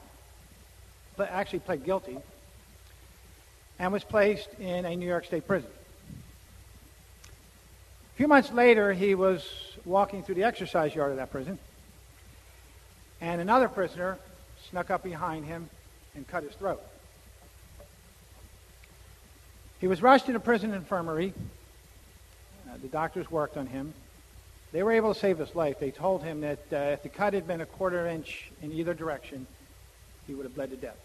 but 1.16 1.30
actually 1.30 1.60
pled 1.60 1.84
guilty, 1.84 2.18
and 3.78 3.92
was 3.92 4.04
placed 4.04 4.48
in 4.60 4.84
a 4.84 4.94
New 4.94 5.06
York 5.06 5.24
State 5.24 5.46
prison. 5.46 5.70
A 7.24 8.16
few 8.16 8.28
months 8.28 8.52
later, 8.52 8.92
he 8.92 9.14
was 9.16 9.44
walking 9.84 10.22
through 10.22 10.36
the 10.36 10.44
exercise 10.44 10.94
yard 10.94 11.10
of 11.10 11.16
that 11.16 11.32
prison, 11.32 11.58
and 13.20 13.40
another 13.40 13.68
prisoner 13.68 14.18
snuck 14.70 14.90
up 14.90 15.02
behind 15.02 15.44
him 15.44 15.68
and 16.14 16.26
cut 16.26 16.42
his 16.42 16.52
throat. 16.54 16.82
He 19.80 19.86
was 19.86 20.02
rushed 20.02 20.28
into 20.28 20.40
prison 20.40 20.72
infirmary. 20.72 21.34
Uh, 22.68 22.76
the 22.80 22.88
doctors 22.88 23.30
worked 23.30 23.56
on 23.56 23.66
him. 23.66 23.92
They 24.72 24.82
were 24.82 24.92
able 24.92 25.14
to 25.14 25.20
save 25.20 25.38
his 25.38 25.54
life. 25.54 25.78
They 25.78 25.90
told 25.90 26.22
him 26.22 26.40
that 26.40 26.58
uh, 26.72 26.76
if 26.76 27.02
the 27.02 27.08
cut 27.08 27.34
had 27.34 27.46
been 27.46 27.60
a 27.60 27.66
quarter 27.66 28.06
inch 28.06 28.50
in 28.62 28.72
either 28.72 28.94
direction, 28.94 29.46
he 30.26 30.34
would 30.34 30.44
have 30.44 30.54
bled 30.54 30.70
to 30.70 30.76
death. 30.76 30.96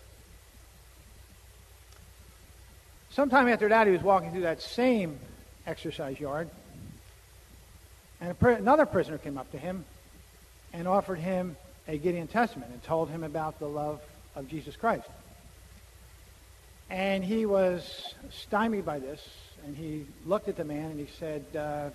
Sometime 3.11 3.47
after 3.47 3.69
that, 3.69 3.85
he 3.85 3.93
was 3.93 4.01
walking 4.01 4.31
through 4.31 4.41
that 4.41 4.61
same 4.61 5.19
exercise 5.67 6.19
yard, 6.19 6.49
and 8.21 8.37
pr- 8.39 8.51
another 8.51 8.85
prisoner 8.85 9.17
came 9.17 9.37
up 9.37 9.51
to 9.51 9.57
him 9.57 9.83
and 10.73 10.87
offered 10.87 11.19
him 11.19 11.55
a 11.89 11.97
Gideon 11.97 12.27
Testament 12.27 12.71
and 12.71 12.83
told 12.83 13.09
him 13.09 13.23
about 13.23 13.59
the 13.59 13.67
love 13.67 13.99
of 14.35 14.47
Jesus 14.47 14.75
Christ. 14.75 15.07
And 16.89 17.23
he 17.23 17.45
was 17.45 18.13
stymied 18.31 18.85
by 18.85 18.99
this, 18.99 19.27
and 19.65 19.75
he 19.75 20.05
looked 20.25 20.47
at 20.47 20.55
the 20.55 20.63
man 20.63 20.91
and 20.91 20.99
he 20.99 21.07
said, 21.17 21.43
uh, 21.55 21.89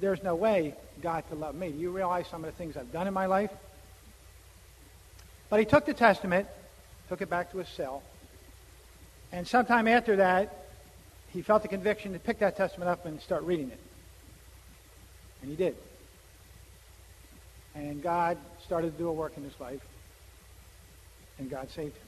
There's 0.00 0.22
no 0.22 0.36
way 0.36 0.74
God 1.02 1.24
could 1.28 1.40
love 1.40 1.56
me. 1.56 1.72
Do 1.72 1.78
you 1.78 1.90
realize 1.90 2.26
some 2.28 2.44
of 2.44 2.50
the 2.50 2.56
things 2.56 2.76
I've 2.76 2.92
done 2.92 3.08
in 3.08 3.14
my 3.14 3.26
life? 3.26 3.50
But 5.50 5.58
he 5.58 5.66
took 5.66 5.86
the 5.86 5.94
Testament, 5.94 6.46
took 7.08 7.20
it 7.20 7.28
back 7.28 7.50
to 7.50 7.58
his 7.58 7.68
cell, 7.68 8.02
and 9.32 9.46
sometime 9.46 9.88
after 9.88 10.16
that, 10.16 10.66
he 11.32 11.42
felt 11.42 11.62
the 11.62 11.68
conviction 11.68 12.12
to 12.12 12.18
pick 12.18 12.38
that 12.40 12.56
Testament 12.56 12.88
up 12.90 13.06
and 13.06 13.20
start 13.20 13.42
reading 13.42 13.70
it. 13.70 13.80
And 15.40 15.50
he 15.50 15.56
did. 15.56 15.74
And 17.74 18.02
God 18.02 18.38
started 18.72 18.92
to 18.92 18.96
do 19.02 19.06
a 19.06 19.12
work 19.12 19.36
in 19.36 19.44
his 19.44 19.60
life, 19.60 19.82
and 21.38 21.50
God 21.50 21.70
saved 21.70 21.94
him. 21.94 22.06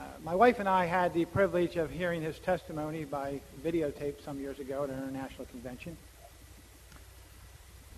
Uh, 0.00 0.04
my 0.24 0.34
wife 0.34 0.58
and 0.58 0.68
I 0.68 0.86
had 0.86 1.14
the 1.14 1.26
privilege 1.26 1.76
of 1.76 1.88
hearing 1.88 2.22
his 2.22 2.36
testimony 2.40 3.04
by 3.04 3.40
videotape 3.64 4.14
some 4.24 4.40
years 4.40 4.58
ago 4.58 4.82
at 4.82 4.90
an 4.90 5.00
international 5.00 5.44
convention. 5.44 5.96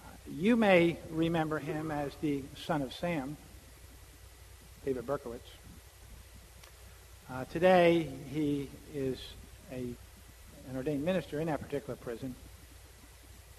Uh, 0.05 0.11
you 0.33 0.55
may 0.55 0.99
remember 1.11 1.59
him 1.59 1.91
as 1.91 2.13
the 2.21 2.43
son 2.67 2.83
of 2.83 2.93
Sam, 2.93 3.39
David 4.85 5.07
Berkowitz. 5.07 5.49
Uh, 7.33 7.47
today, 7.47 8.07
he 8.31 8.69
is 8.95 9.19
a, 9.73 9.77
an 9.77 10.77
ordained 10.77 11.07
minister 11.07 11.41
in 11.41 11.47
that 11.47 11.63
particular 11.63 11.97
prison, 11.97 12.35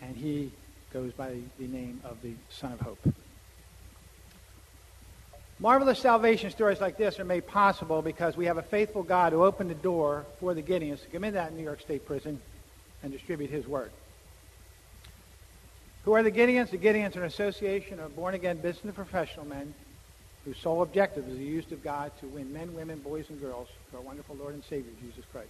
and 0.03 0.15
he 0.15 0.51
goes 0.95 1.11
by 1.11 1.35
the 1.59 1.67
name 1.67 1.99
of 2.05 2.21
the 2.21 2.31
Son 2.49 2.71
of 2.71 2.79
Hope. 2.79 3.13
Marvelous 5.59 5.99
salvation 5.99 6.51
stories 6.51 6.79
like 6.79 6.95
this 6.95 7.19
are 7.19 7.25
made 7.25 7.45
possible 7.45 8.01
because 8.01 8.37
we 8.37 8.45
have 8.45 8.57
a 8.57 8.61
faithful 8.61 9.03
God 9.03 9.33
who 9.33 9.43
opened 9.43 9.69
the 9.69 9.75
door 9.75 10.25
for 10.39 10.53
the 10.53 10.61
Gideons 10.61 11.01
to 11.01 11.09
come 11.09 11.25
into 11.25 11.33
that 11.33 11.53
New 11.53 11.63
York 11.63 11.81
State 11.81 12.05
prison 12.05 12.39
and 13.03 13.11
distribute 13.11 13.49
his 13.49 13.67
word. 13.67 13.91
Who 16.05 16.13
are 16.13 16.23
the 16.23 16.31
Gideons? 16.31 16.69
The 16.69 16.77
Gideons 16.77 17.17
are 17.17 17.23
an 17.23 17.25
association 17.25 17.99
of 17.99 18.15
born-again 18.15 18.59
business 18.59 18.85
and 18.85 18.95
professional 18.95 19.45
men 19.45 19.73
whose 20.45 20.57
sole 20.59 20.81
objective 20.81 21.27
is 21.27 21.37
the 21.37 21.43
use 21.43 21.69
of 21.73 21.83
God 21.83 22.13
to 22.21 22.27
win 22.27 22.53
men, 22.53 22.73
women, 22.73 22.99
boys, 22.99 23.25
and 23.29 23.41
girls 23.41 23.67
to 23.91 23.97
our 23.97 24.01
wonderful 24.01 24.37
Lord 24.37 24.53
and 24.53 24.63
Savior, 24.63 24.93
Jesus 25.01 25.25
Christ. 25.29 25.49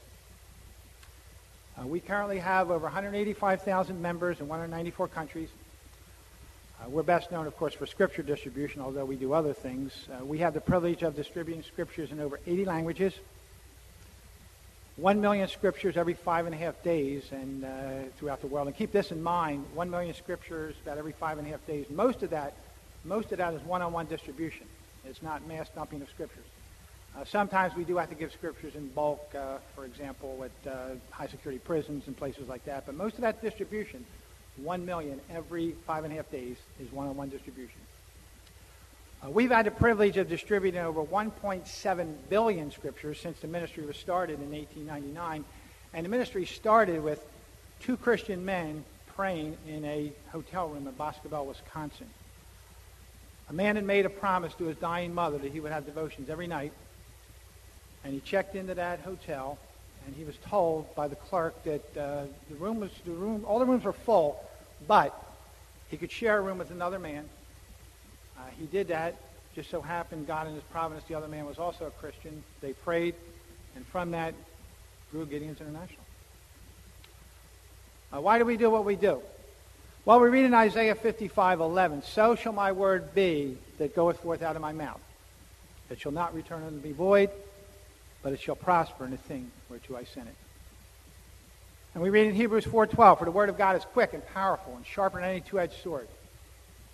Uh, 1.77 1.85
we 1.85 1.99
currently 1.99 2.39
have 2.39 2.71
over 2.71 2.85
185,000 2.85 4.01
members 4.01 4.39
in 4.39 4.47
194 4.47 5.07
countries. 5.09 5.49
Uh, 6.79 6.89
we're 6.89 7.03
best 7.03 7.31
known, 7.31 7.47
of 7.47 7.57
course, 7.57 7.73
for 7.73 7.85
scripture 7.85 8.21
distribution, 8.21 8.81
although 8.81 9.03
we 9.03 9.17
do 9.17 9.33
other 9.33 9.53
things. 9.53 10.07
Uh, 10.09 10.23
we 10.23 10.37
have 10.37 10.53
the 10.53 10.61
privilege 10.61 11.03
of 11.03 11.15
distributing 11.15 11.63
scriptures 11.63 12.11
in 12.11 12.19
over 12.21 12.39
80 12.47 12.65
languages, 12.65 13.13
1 14.95 15.19
million 15.19 15.49
scriptures 15.49 15.97
every 15.97 16.13
five 16.13 16.45
and 16.45 16.55
a 16.55 16.57
half 16.57 16.81
days 16.81 17.23
and 17.31 17.65
uh, 17.65 17.67
throughout 18.17 18.39
the 18.39 18.47
world. 18.47 18.67
And 18.67 18.75
keep 18.75 18.93
this 18.93 19.11
in 19.11 19.21
mind, 19.21 19.65
1 19.73 19.89
million 19.89 20.13
scriptures 20.13 20.75
about 20.83 20.97
every 20.97 21.11
five 21.11 21.37
and 21.37 21.45
a 21.45 21.51
half 21.51 21.65
days. 21.67 21.89
Most 21.89 22.23
of 22.23 22.29
that, 22.29 22.53
most 23.03 23.33
of 23.33 23.39
that 23.39 23.53
is 23.53 23.61
one-on-one 23.63 24.05
distribution. 24.05 24.65
It's 25.03 25.21
not 25.21 25.45
mass 25.45 25.67
dumping 25.75 26.01
of 26.01 26.09
scriptures. 26.09 26.45
Uh, 27.17 27.23
sometimes 27.23 27.73
we 27.75 27.85
do 27.85 27.95
have 27.95 28.09
to 28.09 28.15
give 28.15 28.31
scriptures 28.33 28.75
in 28.75 28.89
bulk, 28.89 29.33
uh, 29.35 29.57
for 29.73 29.85
example, 29.85 30.43
at 30.43 30.71
uh, 30.71 30.87
high 31.11 31.27
security 31.27 31.59
prisons 31.59 32.07
and 32.07 32.17
places 32.17 32.49
like 32.49 32.65
that. 32.65 32.85
But 32.85 32.95
most 32.95 33.15
of 33.15 33.21
that 33.21 33.41
distribution, 33.41 34.05
one 34.57 34.85
million 34.85 35.21
every 35.29 35.75
five 35.87 36.03
and 36.03 36.11
a 36.11 36.17
half 36.17 36.29
days, 36.29 36.57
is 36.79 36.91
one-on-one 36.91 37.29
distribution. 37.29 37.79
Uh, 39.23 39.29
we've 39.29 39.51
had 39.51 39.65
the 39.65 39.71
privilege 39.71 40.17
of 40.17 40.27
distributing 40.27 40.81
over 40.81 41.01
1.7 41.01 42.15
billion 42.29 42.69
scriptures 42.71 43.17
since 43.21 43.39
the 43.39 43.47
ministry 43.47 43.85
was 43.85 43.95
started 43.95 44.41
in 44.41 44.51
1899. 44.51 45.45
And 45.93 46.05
the 46.05 46.09
ministry 46.09 46.45
started 46.45 47.01
with 47.01 47.25
two 47.79 47.95
Christian 47.95 48.43
men 48.43 48.83
praying 49.15 49.55
in 49.65 49.85
a 49.85 50.11
hotel 50.33 50.67
room 50.67 50.85
in 50.85 50.93
Boscobel, 50.95 51.45
Wisconsin. 51.45 52.07
A 53.49 53.53
man 53.53 53.77
had 53.77 53.85
made 53.85 54.05
a 54.05 54.09
promise 54.09 54.53
to 54.55 54.65
his 54.65 54.75
dying 54.77 55.13
mother 55.13 55.37
that 55.37 55.51
he 55.53 55.61
would 55.61 55.71
have 55.71 55.85
devotions 55.85 56.29
every 56.29 56.47
night. 56.47 56.73
And 58.05 58.13
he 58.13 58.19
checked 58.19 58.55
into 58.55 58.75
that 58.75 58.99
hotel, 58.99 59.57
and 60.05 60.15
he 60.15 60.23
was 60.23 60.35
told 60.45 60.93
by 60.93 61.07
the 61.07 61.15
clerk 61.15 61.61
that 61.63 61.97
uh, 61.97 62.25
the 62.49 62.55
room 62.55 62.79
was 62.79 62.91
the 63.03 63.11
room, 63.11 63.43
all 63.47 63.57
the 63.57 63.65
rooms 63.65 63.83
were 63.83 63.93
full, 63.93 64.41
but 64.87 65.19
he 65.89 65.97
could 65.97 66.11
share 66.11 66.37
a 66.37 66.41
room 66.41 66.59
with 66.59 66.69
another 66.69 66.99
man. 66.99 67.25
Uh, 68.37 68.41
he 68.59 68.67
did 68.67 68.89
that. 68.89 69.15
Just 69.55 69.71
so 69.71 69.81
happened, 69.81 70.27
God 70.27 70.47
in 70.47 70.53
His 70.53 70.63
providence, 70.65 71.07
the 71.07 71.15
other 71.15 71.27
man 71.27 71.45
was 71.45 71.57
also 71.57 71.87
a 71.87 71.91
Christian. 71.91 72.43
They 72.61 72.73
prayed, 72.73 73.15
and 73.75 73.83
from 73.87 74.11
that 74.11 74.35
grew 75.11 75.25
Gideon's 75.25 75.59
International. 75.59 76.03
Uh, 78.13 78.21
why 78.21 78.37
do 78.37 78.45
we 78.45 78.55
do 78.55 78.69
what 78.69 78.85
we 78.85 78.95
do? 78.95 79.19
Well, 80.03 80.19
we 80.19 80.29
read 80.29 80.45
in 80.45 80.53
Isaiah 80.53 80.93
55, 80.93 81.59
11, 81.59 82.03
So 82.03 82.35
shall 82.35 82.53
my 82.53 82.71
word 82.71 83.15
be 83.15 83.57
that 83.79 83.95
goeth 83.95 84.19
forth 84.19 84.43
out 84.43 84.55
of 84.55 84.61
my 84.61 84.73
mouth. 84.73 85.01
It 85.89 85.99
shall 85.99 86.11
not 86.11 86.35
return 86.35 86.61
unto 86.61 86.85
me 86.85 86.91
void, 86.91 87.31
but 88.25 88.33
it 88.33 88.41
shall 88.41 88.55
prosper 88.55 89.05
in 89.05 89.11
the 89.11 89.17
thing 89.17 89.51
whereto 89.69 89.95
I 89.95 90.03
sent 90.03 90.27
it. 90.27 90.33
And 91.93 92.01
we 92.01 92.09
read 92.09 92.25
in 92.25 92.33
Hebrews 92.33 92.65
4.12, 92.65 93.19
For 93.19 93.23
the 93.23 93.29
word 93.29 93.49
of 93.49 93.57
God 93.59 93.75
is 93.75 93.85
quick 93.85 94.13
and 94.13 94.25
powerful 94.33 94.75
and 94.75 94.83
sharper 94.83 95.21
than 95.21 95.29
any 95.29 95.41
two-edged 95.41 95.79
sword, 95.83 96.07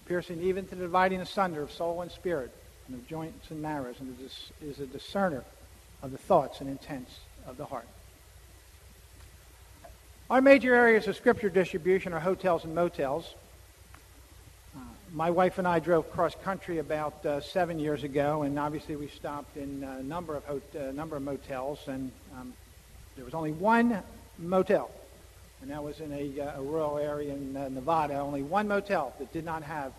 piercing 0.08 0.42
even 0.42 0.68
to 0.68 0.76
the 0.76 0.82
dividing 0.82 1.22
asunder 1.22 1.62
of 1.62 1.72
soul 1.72 2.02
and 2.02 2.12
spirit, 2.12 2.54
and 2.86 2.98
of 2.98 3.08
joints 3.08 3.50
and 3.50 3.62
marrows, 3.62 3.96
and 4.02 4.14
is 4.62 4.80
a 4.82 4.86
discerner 4.86 5.46
of 6.04 6.12
the 6.12 6.18
thoughts 6.18 6.60
and 6.60 6.70
intents 6.70 7.20
of 7.48 7.56
the 7.56 7.66
heart. 7.66 7.88
Our 10.30 10.42
major 10.42 10.76
areas 10.76 11.08
of 11.08 11.16
scripture 11.16 11.50
distribution 11.50 12.12
are 12.12 12.20
hotels 12.20 12.66
and 12.66 12.76
motels. 12.76 13.36
My 15.14 15.30
wife 15.30 15.58
and 15.58 15.68
I 15.68 15.80
drove 15.80 16.10
cross 16.10 16.36
country 16.42 16.78
about 16.78 17.26
uh, 17.26 17.42
seven 17.42 17.80
years 17.80 18.06
ago, 18.06 18.44
and 18.44 18.58
obviously 18.58 18.96
we 18.96 19.10
stopped 19.10 19.58
in 19.58 19.84
a 19.84 20.02
number 20.02 20.38
of 20.38 20.46
hot- 20.46 20.76
uh, 20.80 20.92
number 20.94 21.18
of 21.18 21.22
motels, 21.22 21.80
and 21.88 22.14
um, 22.34 22.54
there 23.18 23.26
was 23.26 23.34
only 23.34 23.52
one 23.52 24.02
motel, 24.38 24.90
and 25.62 25.70
that 25.70 25.84
was 25.84 26.00
in 26.00 26.14
a, 26.14 26.40
uh, 26.40 26.60
a 26.60 26.62
rural 26.62 26.98
area 26.98 27.34
in 27.34 27.58
uh, 27.58 27.68
Nevada. 27.68 28.20
Only 28.20 28.42
one 28.42 28.70
motel 28.70 29.14
that 29.20 29.34
did 29.34 29.44
not 29.44 29.64
have 29.64 29.92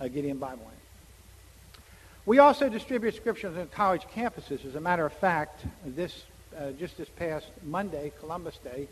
a 0.00 0.08
Gideon 0.08 0.38
Bible 0.38 0.62
in 0.62 0.68
it. 0.68 1.82
We 2.24 2.38
also 2.38 2.70
distribute 2.70 3.14
scriptures 3.14 3.58
on 3.58 3.68
college 3.68 4.06
campuses. 4.14 4.64
As 4.64 4.76
a 4.76 4.80
matter 4.80 5.04
of 5.04 5.12
fact, 5.12 5.66
this 5.84 6.24
uh, 6.56 6.70
just 6.70 6.96
this 6.96 7.10
past 7.10 7.48
Monday, 7.64 8.12
Columbus 8.18 8.56
Day, 8.64 8.88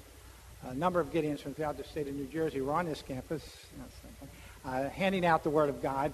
a 0.69 0.75
number 0.75 1.01
of 1.01 1.11
Gideons 1.15 1.41
from 1.41 1.55
throughout 1.55 1.79
the 1.79 1.85
state 1.85 2.09
of 2.09 2.15
New 2.15 2.27
Jersey 2.27 2.61
were 2.61 2.75
on 2.75 2.85
this 2.85 3.01
campus, 3.01 3.43
uh, 4.65 4.89
handing 4.89 5.25
out 5.25 5.43
the 5.43 5.51
Word 5.51 5.69
of 5.69 5.83
God. 5.83 6.13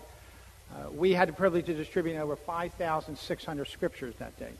Uh, 0.73 0.91
we 0.91 1.13
had 1.13 1.29
the 1.29 1.33
privilege 1.33 1.69
of 1.69 1.77
distributing 1.77 2.21
over 2.21 2.37
5,600 2.37 3.69
scriptures 3.69 4.15
that 4.19 4.39
day. 4.39 4.53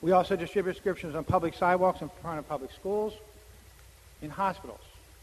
We 0.00 0.12
also 0.12 0.36
distribute 0.36 0.76
scriptures 0.76 1.14
on 1.14 1.24
public 1.24 1.54
sidewalks 1.54 2.02
in 2.02 2.10
front 2.20 2.38
of 2.38 2.48
public 2.48 2.72
schools, 2.72 3.14
in 4.22 4.30
hospitals. 4.30 4.80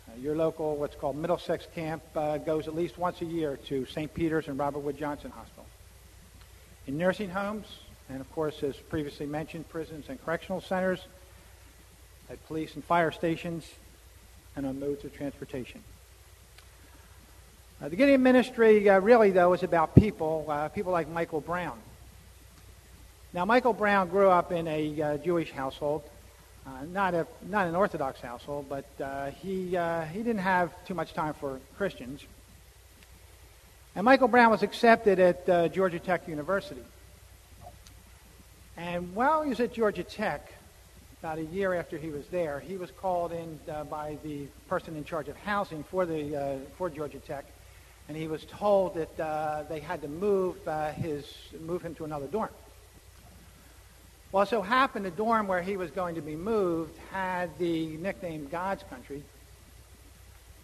Uh, 0.07 0.19
your 0.19 0.35
local, 0.35 0.75
what's 0.75 0.95
called 0.95 1.15
Middlesex 1.15 1.67
Camp, 1.75 2.01
uh, 2.15 2.37
goes 2.37 2.67
at 2.67 2.75
least 2.75 2.97
once 2.97 3.21
a 3.21 3.25
year 3.25 3.57
to 3.67 3.85
St. 3.85 4.11
Peter's 4.13 4.47
and 4.47 4.57
Robert 4.57 4.79
Wood 4.79 4.97
Johnson 4.97 5.31
Hospital. 5.31 5.65
In 6.87 6.97
nursing 6.97 7.29
homes, 7.29 7.67
and 8.09 8.19
of 8.19 8.31
course, 8.33 8.63
as 8.63 8.75
previously 8.75 9.25
mentioned, 9.25 9.69
prisons 9.69 10.09
and 10.09 10.23
correctional 10.25 10.61
centers, 10.61 11.05
at 12.29 12.43
police 12.47 12.75
and 12.75 12.83
fire 12.83 13.11
stations, 13.11 13.69
and 14.55 14.65
on 14.65 14.79
modes 14.79 15.05
of 15.05 15.15
transportation. 15.15 15.83
Uh, 17.81 17.89
the 17.89 17.95
Gideon 17.95 18.21
ministry, 18.21 18.87
uh, 18.87 18.99
really, 18.99 19.31
though, 19.31 19.53
is 19.53 19.63
about 19.63 19.95
people, 19.95 20.45
uh, 20.47 20.69
people 20.69 20.91
like 20.91 21.09
Michael 21.09 21.41
Brown. 21.41 21.79
Now, 23.33 23.43
Michael 23.43 23.73
Brown 23.73 24.07
grew 24.09 24.29
up 24.29 24.51
in 24.51 24.67
a 24.67 25.01
uh, 25.01 25.17
Jewish 25.17 25.51
household. 25.51 26.03
Uh, 26.63 26.85
not 26.91 27.15
a 27.15 27.25
not 27.49 27.65
an 27.65 27.73
Orthodox 27.73 28.21
household, 28.21 28.67
but 28.69 28.85
uh, 29.03 29.31
he 29.31 29.69
he 30.13 30.19
didn't 30.19 30.41
have 30.41 30.71
too 30.85 30.93
much 30.93 31.15
time 31.15 31.33
for 31.33 31.59
Christians. 31.75 32.23
And 33.95 34.05
Michael 34.05 34.27
Brown 34.27 34.51
was 34.51 34.61
accepted 34.61 35.19
at 35.19 35.73
Georgia 35.73 35.97
Tech 35.97 36.27
University. 36.27 36.83
And 38.77 39.15
while 39.15 39.41
he 39.41 39.49
was 39.49 39.59
at 39.59 39.73
Georgia 39.73 40.03
Tech, 40.03 40.53
about 41.19 41.39
a 41.39 41.45
year 41.45 41.73
after 41.73 41.97
he 41.97 42.09
was 42.09 42.27
there, 42.27 42.59
he 42.59 42.77
was 42.77 42.91
called 42.91 43.31
in 43.31 43.59
by 43.89 44.19
the 44.23 44.45
person 44.67 44.95
in 44.95 45.03
charge 45.03 45.29
of 45.29 45.35
housing 45.37 45.83
for 45.83 46.05
the 46.05 46.59
for 46.77 46.87
Georgia 46.87 47.19
Tech, 47.19 47.45
and 48.11 48.19
he 48.19 48.27
was 48.27 48.43
told 48.43 48.93
that 48.95 49.69
they 49.69 49.79
had 49.79 50.01
to 50.01 50.09
move 50.09 50.57
his 50.97 51.25
move 51.61 51.81
him 51.81 51.95
to 51.95 52.03
another 52.03 52.27
dorm. 52.27 52.49
Well, 54.33 54.45
so 54.45 54.61
happened 54.61 55.05
the 55.05 55.11
dorm 55.11 55.47
where 55.47 55.61
he 55.61 55.77
was 55.77 55.91
going 55.91 56.15
to 56.15 56.21
be 56.21 56.35
moved 56.35 56.93
had 57.11 57.57
the 57.57 57.95
nickname 57.95 58.49
God's 58.51 58.83
Country. 58.89 59.23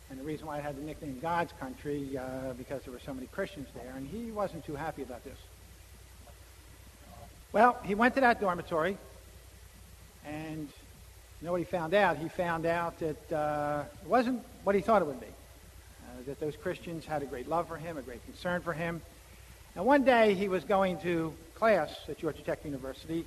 And 0.10 0.20
the 0.20 0.26
reason 0.26 0.46
why 0.46 0.58
it 0.58 0.64
had 0.66 0.76
the 0.76 0.82
nickname 0.82 1.20
God's 1.22 1.54
Country, 1.58 2.18
uh, 2.18 2.52
because 2.58 2.82
there 2.84 2.92
were 2.92 3.00
so 3.00 3.14
many 3.14 3.28
Christians 3.28 3.70
there, 3.74 3.94
and 3.96 4.06
he 4.06 4.30
wasn't 4.30 4.66
too 4.66 4.76
happy 4.76 5.04
about 5.04 5.24
this. 5.24 5.38
Well, 7.54 7.78
he 7.86 7.96
went 7.96 8.16
to 8.16 8.22
that 8.22 8.42
dormitory, 8.42 8.98
and 10.26 10.68
you 11.40 11.46
know 11.46 11.54
what 11.54 11.60
he 11.60 11.66
found 11.66 11.94
out? 11.94 12.18
He 12.18 12.28
found 12.28 12.66
out 12.66 13.00
that 13.00 13.32
uh, 13.32 13.84
it 14.04 14.08
wasn't 14.10 14.44
what 14.66 14.76
he 14.76 14.82
thought 14.82 15.02
it 15.02 15.06
would 15.06 15.22
be. 15.22 15.28
Uh, 16.18 16.22
that 16.26 16.40
those 16.40 16.56
Christians 16.56 17.06
had 17.06 17.22
a 17.22 17.26
great 17.26 17.48
love 17.48 17.68
for 17.68 17.78
him, 17.78 17.98
a 17.98 18.02
great 18.02 18.24
concern 18.26 18.62
for 18.62 18.74
him. 18.74 19.02
And 19.76 19.86
one 19.86 20.04
day 20.04 20.34
he 20.34 20.48
was 20.48 20.64
going 20.64 21.00
to 21.02 21.34
class 21.56 21.94
at 22.08 22.18
Georgia 22.18 22.42
Tech 22.42 22.64
University, 22.66 23.26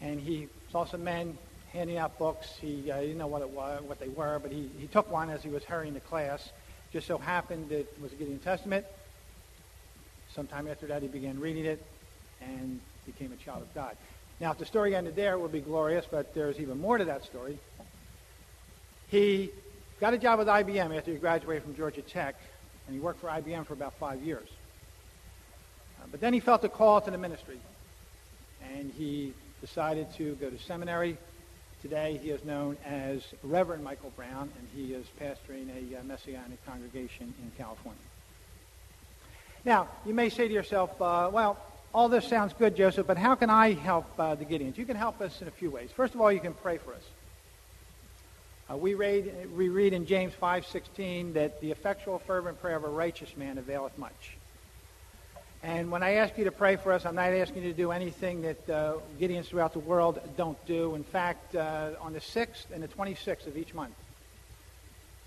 and 0.00 0.20
he 0.20 0.48
saw 0.70 0.84
some 0.84 1.04
men 1.04 1.36
handing 1.72 1.98
out 1.98 2.18
books. 2.18 2.56
He 2.60 2.90
uh, 2.90 3.00
didn't 3.00 3.18
know 3.18 3.26
what 3.26 3.42
it 3.42 3.50
was, 3.50 3.82
what 3.82 4.00
they 4.00 4.08
were, 4.08 4.38
but 4.38 4.52
he, 4.52 4.70
he 4.78 4.86
took 4.86 5.10
one 5.10 5.28
as 5.28 5.42
he 5.42 5.48
was 5.48 5.64
hurrying 5.64 5.94
to 5.94 6.00
class. 6.00 6.50
Just 6.92 7.06
so 7.06 7.18
happened 7.18 7.72
it 7.72 7.92
was 8.00 8.12
a 8.12 8.16
Gideon 8.16 8.38
Testament. 8.38 8.86
Sometime 10.34 10.68
after 10.68 10.86
that, 10.86 11.02
he 11.02 11.08
began 11.08 11.38
reading 11.40 11.64
it 11.64 11.84
and 12.40 12.80
became 13.06 13.32
a 13.32 13.36
child 13.36 13.62
of 13.62 13.74
God. 13.74 13.96
Now, 14.40 14.52
if 14.52 14.58
the 14.58 14.66
story 14.66 14.96
ended 14.96 15.16
there, 15.16 15.34
it 15.34 15.40
would 15.40 15.52
be 15.52 15.60
glorious, 15.60 16.06
but 16.10 16.34
there's 16.34 16.58
even 16.58 16.80
more 16.80 16.96
to 16.96 17.04
that 17.04 17.24
story. 17.24 17.58
He 19.08 19.50
got 20.00 20.14
a 20.14 20.18
job 20.18 20.38
with 20.38 20.48
IBM 20.48 20.96
after 20.96 21.12
he 21.12 21.18
graduated 21.18 21.62
from 21.62 21.76
Georgia 21.76 22.02
Tech, 22.02 22.34
and 22.86 22.94
he 22.94 23.00
worked 23.00 23.20
for 23.20 23.28
IBM 23.28 23.66
for 23.66 23.74
about 23.74 23.94
five 23.94 24.22
years. 24.22 24.48
Uh, 26.00 26.06
but 26.10 26.20
then 26.20 26.32
he 26.32 26.40
felt 26.40 26.64
a 26.64 26.68
call 26.68 27.00
to 27.00 27.10
the 27.10 27.18
ministry, 27.18 27.58
and 28.74 28.90
he 28.92 29.32
decided 29.60 30.12
to 30.14 30.34
go 30.36 30.50
to 30.50 30.58
seminary. 30.58 31.16
Today 31.80 32.18
he 32.22 32.30
is 32.30 32.44
known 32.44 32.76
as 32.84 33.22
Reverend 33.42 33.84
Michael 33.84 34.10
Brown, 34.16 34.50
and 34.58 34.68
he 34.74 34.94
is 34.94 35.06
pastoring 35.20 35.68
a 35.70 36.00
uh, 36.00 36.02
Messianic 36.04 36.64
congregation 36.66 37.32
in 37.42 37.52
California. 37.56 38.00
Now, 39.64 39.88
you 40.04 40.12
may 40.12 40.28
say 40.28 40.48
to 40.48 40.52
yourself, 40.52 41.00
uh, 41.00 41.30
well, 41.32 41.58
all 41.94 42.08
this 42.08 42.26
sounds 42.26 42.52
good, 42.52 42.76
Joseph, 42.76 43.06
but 43.06 43.16
how 43.16 43.34
can 43.34 43.48
I 43.48 43.72
help 43.72 44.06
uh, 44.18 44.34
the 44.34 44.44
Gideons? 44.44 44.76
You 44.76 44.84
can 44.84 44.96
help 44.96 45.20
us 45.20 45.40
in 45.40 45.48
a 45.48 45.52
few 45.52 45.70
ways. 45.70 45.90
First 45.94 46.14
of 46.14 46.20
all, 46.20 46.30
you 46.32 46.40
can 46.40 46.52
pray 46.52 46.76
for 46.76 46.92
us. 46.92 47.02
Uh, 48.70 48.76
we, 48.78 48.94
read, 48.94 49.30
we 49.54 49.68
read 49.68 49.92
in 49.92 50.06
James 50.06 50.32
5.16 50.40 51.34
that 51.34 51.60
the 51.60 51.70
effectual 51.70 52.18
fervent 52.18 52.58
prayer 52.62 52.76
of 52.76 52.84
a 52.84 52.88
righteous 52.88 53.36
man 53.36 53.58
availeth 53.58 53.96
much. 53.98 54.38
And 55.62 55.90
when 55.90 56.02
I 56.02 56.14
ask 56.14 56.38
you 56.38 56.44
to 56.44 56.50
pray 56.50 56.76
for 56.76 56.92
us, 56.92 57.04
I'm 57.04 57.14
not 57.14 57.30
asking 57.30 57.62
you 57.62 57.72
to 57.72 57.76
do 57.76 57.90
anything 57.90 58.40
that 58.42 58.70
uh, 58.70 58.94
Gideons 59.20 59.46
throughout 59.46 59.74
the 59.74 59.80
world 59.80 60.18
don't 60.38 60.62
do. 60.66 60.94
In 60.94 61.04
fact, 61.04 61.54
uh, 61.54 61.90
on 62.00 62.14
the 62.14 62.20
6th 62.20 62.70
and 62.72 62.82
the 62.82 62.88
26th 62.88 63.46
of 63.46 63.58
each 63.58 63.74
month, 63.74 63.94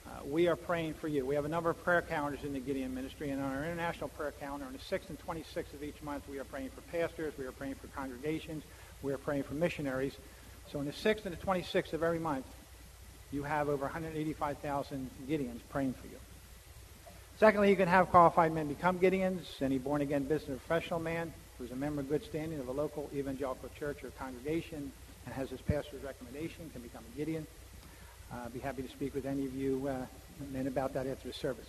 uh, 0.08 0.10
we 0.26 0.48
are 0.48 0.56
praying 0.56 0.96
for 0.96 1.08
you. 1.08 1.24
We 1.24 1.36
have 1.36 1.46
a 1.46 1.50
number 1.50 1.70
of 1.70 1.84
prayer 1.84 2.02
calendars 2.02 2.44
in 2.44 2.54
the 2.54 2.60
Gideon 2.60 2.96
ministry, 2.96 3.30
and 3.30 3.40
on 3.40 3.52
our 3.52 3.64
international 3.64 4.10
prayer 4.10 4.32
calendar, 4.32 4.66
on 4.66 4.74
the 4.74 4.80
6th 4.80 5.10
and 5.10 5.18
26th 5.20 5.74
of 5.76 5.84
each 5.84 6.02
month, 6.02 6.24
we 6.28 6.40
are 6.40 6.44
praying 6.44 6.70
for 6.70 6.82
pastors, 6.92 7.34
we 7.38 7.46
are 7.46 7.52
praying 7.52 7.76
for 7.76 7.88
congregations, 7.88 8.64
we 9.04 9.14
are 9.14 9.18
praying 9.20 9.44
for 9.44 9.54
missionaries. 9.54 10.18
So 10.72 10.80
on 10.80 10.86
the 10.86 10.92
6th 10.92 11.26
and 11.26 11.38
the 11.38 11.46
26th 11.46 11.94
of 11.94 12.02
every 12.02 12.20
month, 12.20 12.46
you 13.32 13.44
have 13.44 13.70
over 13.70 13.84
185,000 13.84 15.10
Gideons 15.28 15.60
praying 15.70 15.94
for 15.94 16.08
you. 16.08 16.18
Secondly, 17.40 17.70
you 17.70 17.76
can 17.76 17.88
have 17.88 18.10
qualified 18.10 18.52
men 18.52 18.68
become 18.68 19.00
Gideons. 19.00 19.62
Any 19.62 19.78
born-again 19.78 20.24
business 20.24 20.60
professional 20.66 21.00
man 21.00 21.34
who's 21.58 21.72
a 21.72 21.76
member 21.76 22.02
of 22.02 22.10
good 22.10 22.24
standing 22.24 22.60
of 22.60 22.68
a 22.68 22.72
local 22.72 23.10
evangelical 23.14 23.70
church 23.78 24.04
or 24.04 24.10
congregation 24.12 24.92
and 25.26 25.36
has 25.36 25.50
his 25.50 25.62
pastor's 25.62 26.04
recommendation 26.04 26.70
can 26.72 26.82
become 26.82 27.04
a 27.14 27.18
Gideon. 27.18 27.46
Uh, 28.32 28.46
I'd 28.46 28.54
be 28.54 28.60
happy 28.60 28.82
to 28.82 28.90
speak 28.90 29.14
with 29.14 29.26
any 29.26 29.46
of 29.46 29.54
you 29.54 29.88
uh, 29.88 30.06
men 30.52 30.68
about 30.68 30.94
that 30.94 31.06
after 31.06 31.28
the 31.28 31.34
service. 31.34 31.68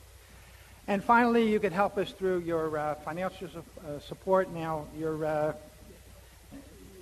And 0.87 1.05
finally, 1.05 1.51
you 1.51 1.61
can 1.61 1.73
help 1.73 1.99
us 1.99 2.13
through 2.13 2.41
your 2.41 2.79
uh, 2.79 2.95
financial 2.97 3.49
su- 3.49 3.63
uh, 3.87 3.99
support. 4.01 4.51
Now, 4.51 4.87
your, 4.97 5.25
uh, 5.25 5.53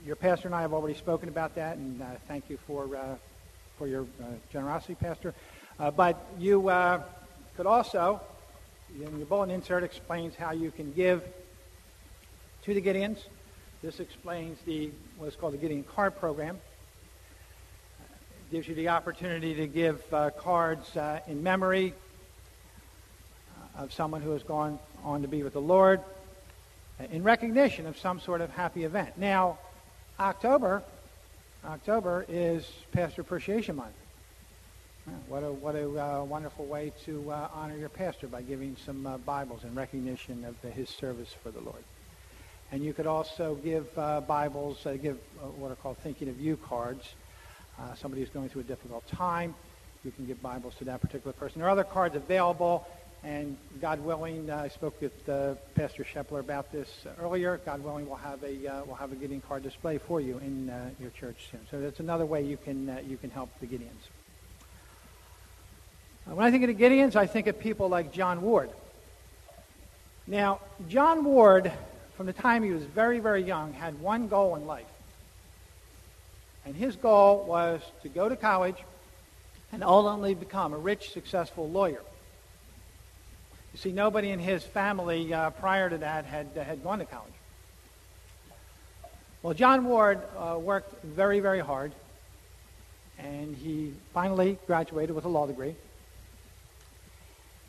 your 0.05 0.17
pastor 0.17 0.49
and 0.49 0.55
I 0.55 0.63
have 0.63 0.73
already 0.73 0.99
spoken 0.99 1.29
about 1.29 1.55
that, 1.55 1.77
and 1.77 2.03
uh, 2.03 2.07
thank 2.27 2.51
you 2.51 2.57
for, 2.67 3.19
for 3.79 3.87
your 3.87 4.07
generosity, 4.53 4.95
Pastor. 4.95 5.35
but 5.97 6.27
you 6.39 6.71
could 7.57 7.67
also 7.67 8.21
in 8.95 9.19
your 9.19 9.27
bulletin 9.27 9.55
insert 9.55 9.85
explains 9.85 10.35
how 10.35 10.53
you 10.53 10.71
can 10.71 10.93
give 10.93 11.23
to 12.63 12.75
the 12.75 12.81
Gideons. 12.81 13.19
This 13.83 14.01
explains 14.01 14.59
the 14.63 14.91
what's 15.19 15.37
called 15.37 15.53
the 15.53 15.59
Gideon 15.59 15.85
Card 15.85 16.19
Program. 16.19 16.59
Gives 18.51 18.69
you 18.69 18.75
the 18.75 18.89
opportunity 18.89 19.55
to 19.55 19.67
give 19.67 20.03
uh, 20.15 20.31
cards 20.31 20.97
uh, 20.97 21.21
in 21.27 21.43
memory 21.43 21.95
uh, 23.77 23.83
of 23.83 23.93
someone 23.93 24.23
who 24.23 24.31
has 24.31 24.43
gone 24.43 24.79
on 25.05 25.23
to 25.23 25.29
be 25.29 25.43
with 25.43 25.53
the 25.53 25.61
Lord 25.61 26.01
uh, 27.01 27.05
in 27.11 27.23
recognition 27.23 27.87
of 27.87 27.99
some 27.99 28.21
sort 28.21 28.41
of 28.41 28.51
happy 28.51 28.85
event. 28.85 29.19
Now, 29.19 29.59
October, 30.19 30.83
October 31.67 32.25
is 32.29 32.65
Pastor 32.93 33.23
Appreciation 33.23 33.75
Month. 33.75 33.95
What 35.27 35.43
a, 35.43 35.51
what 35.51 35.75
a 35.75 35.89
uh, 35.89 36.23
wonderful 36.23 36.65
way 36.65 36.93
to 37.05 37.31
uh, 37.31 37.49
honor 37.53 37.77
your 37.77 37.89
pastor 37.89 38.29
by 38.29 38.43
giving 38.43 38.77
some 38.85 39.05
uh, 39.05 39.19
Bibles 39.19 39.65
in 39.65 39.75
recognition 39.75 40.45
of 40.45 40.55
the, 40.63 40.71
his 40.71 40.89
service 40.89 41.35
for 41.43 41.51
the 41.51 41.61
Lord. 41.61 41.83
And 42.71 42.85
you 42.85 42.93
could 42.93 43.09
also 43.09 43.57
give 43.65 43.87
uh, 43.99 44.21
Bibles, 44.21 44.87
uh, 44.87 44.93
give 44.93 45.19
uh, 45.43 45.47
what 45.47 45.73
are 45.73 45.77
called 45.77 45.99
thinking 45.99 46.29
of 46.29 46.41
you 46.41 46.57
cards. 46.57 47.15
somebody 47.97 48.23
who's 48.23 48.31
going 48.31 48.49
through 48.49 48.63
a 48.63 48.65
difficult 48.65 49.07
time, 49.09 49.53
you 50.05 50.13
can 50.13 50.25
give 50.25 50.41
Bibles 50.41 50.75
to 50.77 50.85
that 50.85 51.01
particular 51.01 51.33
person. 51.33 51.61
There 51.61 51.69
are 51.69 51.73
other 51.73 51.85
cards 51.85 52.15
available, 52.15 52.87
and 53.27 53.57
God 53.81 53.99
willing, 54.01 54.49
uh, 54.49 54.57
I 54.57 54.69
spoke 54.69 55.01
with 55.01 55.29
uh, 55.29 55.57
Pastor 55.75 56.05
Shepler 56.05 56.39
about 56.39 56.71
this 56.71 56.89
earlier. 57.21 57.61
God 57.67 57.83
willing, 57.83 58.07
we'll 58.07 58.17
have 58.17 58.43
a 58.45 58.69
uh, 58.69 58.85
we'll 58.85 58.95
have 58.95 59.11
a 59.11 59.17
Gideon 59.17 59.41
card 59.41 59.65
display 59.65 59.99
for 59.99 60.21
you 60.21 60.39
in 60.39 60.73
your 61.01 61.11
church 61.11 61.49
soon. 61.51 61.61
So 61.71 61.81
that's 61.81 61.99
another 61.99 62.25
way 62.25 62.45
you 62.45 62.57
can 62.57 62.99
you 63.09 63.17
can 63.17 63.31
help 63.31 63.51
the 63.61 63.67
Gideons. 63.67 63.91
When 66.27 66.45
I 66.45 66.51
think 66.51 66.65
of 66.65 66.77
the 66.77 66.85
Gideons, 66.85 67.17
I 67.17 67.27
think 67.27 67.47
of 67.49 67.59
people 67.59 67.89
like 67.89 68.13
John 68.13 68.43
Ward. 68.43 68.71
Now, 70.27 70.61
John 70.89 71.25
Ward, 71.25 71.71
from 72.17 72.27
the 72.27 72.33
time 72.33 72.63
he 72.63 72.71
was 72.71 72.83
very, 72.83 73.21
very 73.21 73.43
young, 73.43 73.73
had 73.73 74.01
one 74.01 74.27
goal 74.27 74.57
in 74.57 74.67
life. 74.67 74.87
And 76.65 76.75
his 76.75 76.97
goal 76.97 77.45
was 77.47 77.81
to 78.03 78.09
go 78.09 78.29
to 78.29 78.35
college 78.35 78.77
and 79.71 79.85
ultimately 79.85 80.35
become 80.35 80.73
a 80.73 80.79
rich, 80.79 81.13
successful 81.13 81.71
lawyer. 81.71 82.03
You 83.77 83.83
see, 83.83 83.93
nobody 83.93 84.31
in 84.31 84.39
his 84.39 84.65
family 84.65 85.35
uh, 85.35 85.51
prior 85.51 85.91
to 85.91 85.99
that 85.99 86.25
had, 86.25 86.49
uh, 86.57 86.65
had 86.65 86.83
gone 86.83 86.99
to 87.01 87.05
college. 87.05 87.35
Well, 89.43 89.53
John 89.53 89.85
Ward 89.85 90.23
uh, 90.39 90.57
worked 90.59 91.05
very, 91.05 91.41
very 91.41 91.61
hard, 91.61 91.93
and 93.19 93.55
he 93.55 93.93
finally 94.15 94.57
graduated 94.67 95.15
with 95.15 95.27
a 95.27 95.29
law 95.29 95.47
degree. 95.47 95.75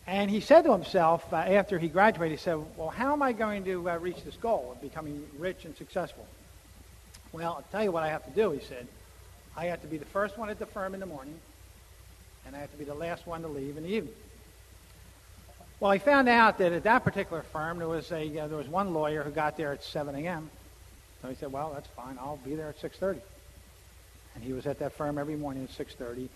And 0.08 0.32
he 0.32 0.40
said 0.40 0.62
to 0.62 0.72
himself, 0.72 1.26
uh, 1.34 1.36
after 1.36 1.78
he 1.78 1.90
graduated, 1.90 2.40
he 2.40 2.42
said, 2.42 2.58
Well, 2.78 2.88
how 2.88 3.12
am 3.12 3.22
I 3.22 3.34
going 3.34 3.66
to 3.66 3.90
uh, 3.90 3.98
reach 3.98 4.24
this 4.24 4.38
goal 4.38 4.72
of 4.72 4.82
becoming 4.82 5.28
rich 5.38 5.66
and 5.66 5.76
successful? 5.76 6.26
Well, 7.34 7.56
I'll 7.56 7.66
tell 7.70 7.84
you 7.84 7.92
what 7.92 8.04
I 8.04 8.08
have 8.08 8.24
to 8.24 8.32
do, 8.32 8.52
he 8.52 8.62
said. 8.62 8.88
I 9.58 9.66
have 9.66 9.82
to 9.82 9.88
be 9.88 9.98
the 9.98 10.06
first 10.06 10.38
one 10.38 10.50
at 10.50 10.58
the 10.58 10.68
firm 10.68 10.94
in 10.94 11.02
the 11.02 11.06
morning, 11.06 11.38
and 12.46 12.56
I 12.56 12.60
have 12.60 12.72
to 12.72 12.78
be 12.78 12.86
the 12.86 12.96
last 12.96 13.28
one 13.28 13.42
to 13.42 13.50
leave 13.50 13.76
in 13.76 13.84
the 13.84 13.90
evening. 13.90 14.14
Well, 15.80 15.92
he 15.92 16.00
found 16.00 16.28
out 16.28 16.58
that 16.58 16.72
at 16.72 16.84
that 16.84 17.04
particular 17.04 17.44
firm, 17.44 17.78
there 17.78 17.88
was, 17.88 18.12
a, 18.12 18.40
uh, 18.40 18.48
there 18.48 18.58
was 18.58 18.68
one 18.68 18.94
lawyer 18.94 19.22
who 19.22 19.30
got 19.30 19.58
there 19.58 19.72
at 19.72 19.84
7 19.84 20.16
a.m. 20.16 20.50
So 21.22 21.30
he 21.30 21.36
said, 21.36 21.52
well, 21.52 21.72
that's 21.74 21.88
fine. 21.90 22.18
I'll 22.20 22.40
be 22.44 22.56
there 22.56 22.70
at 22.70 22.82
6.30. 22.82 23.20
And 24.34 24.44
he 24.44 24.54
was 24.54 24.66
at 24.66 24.80
that 24.80 24.94
firm 24.94 25.20
every 25.20 25.36
morning 25.36 25.64
at 25.64 25.88
6.30 25.88 26.30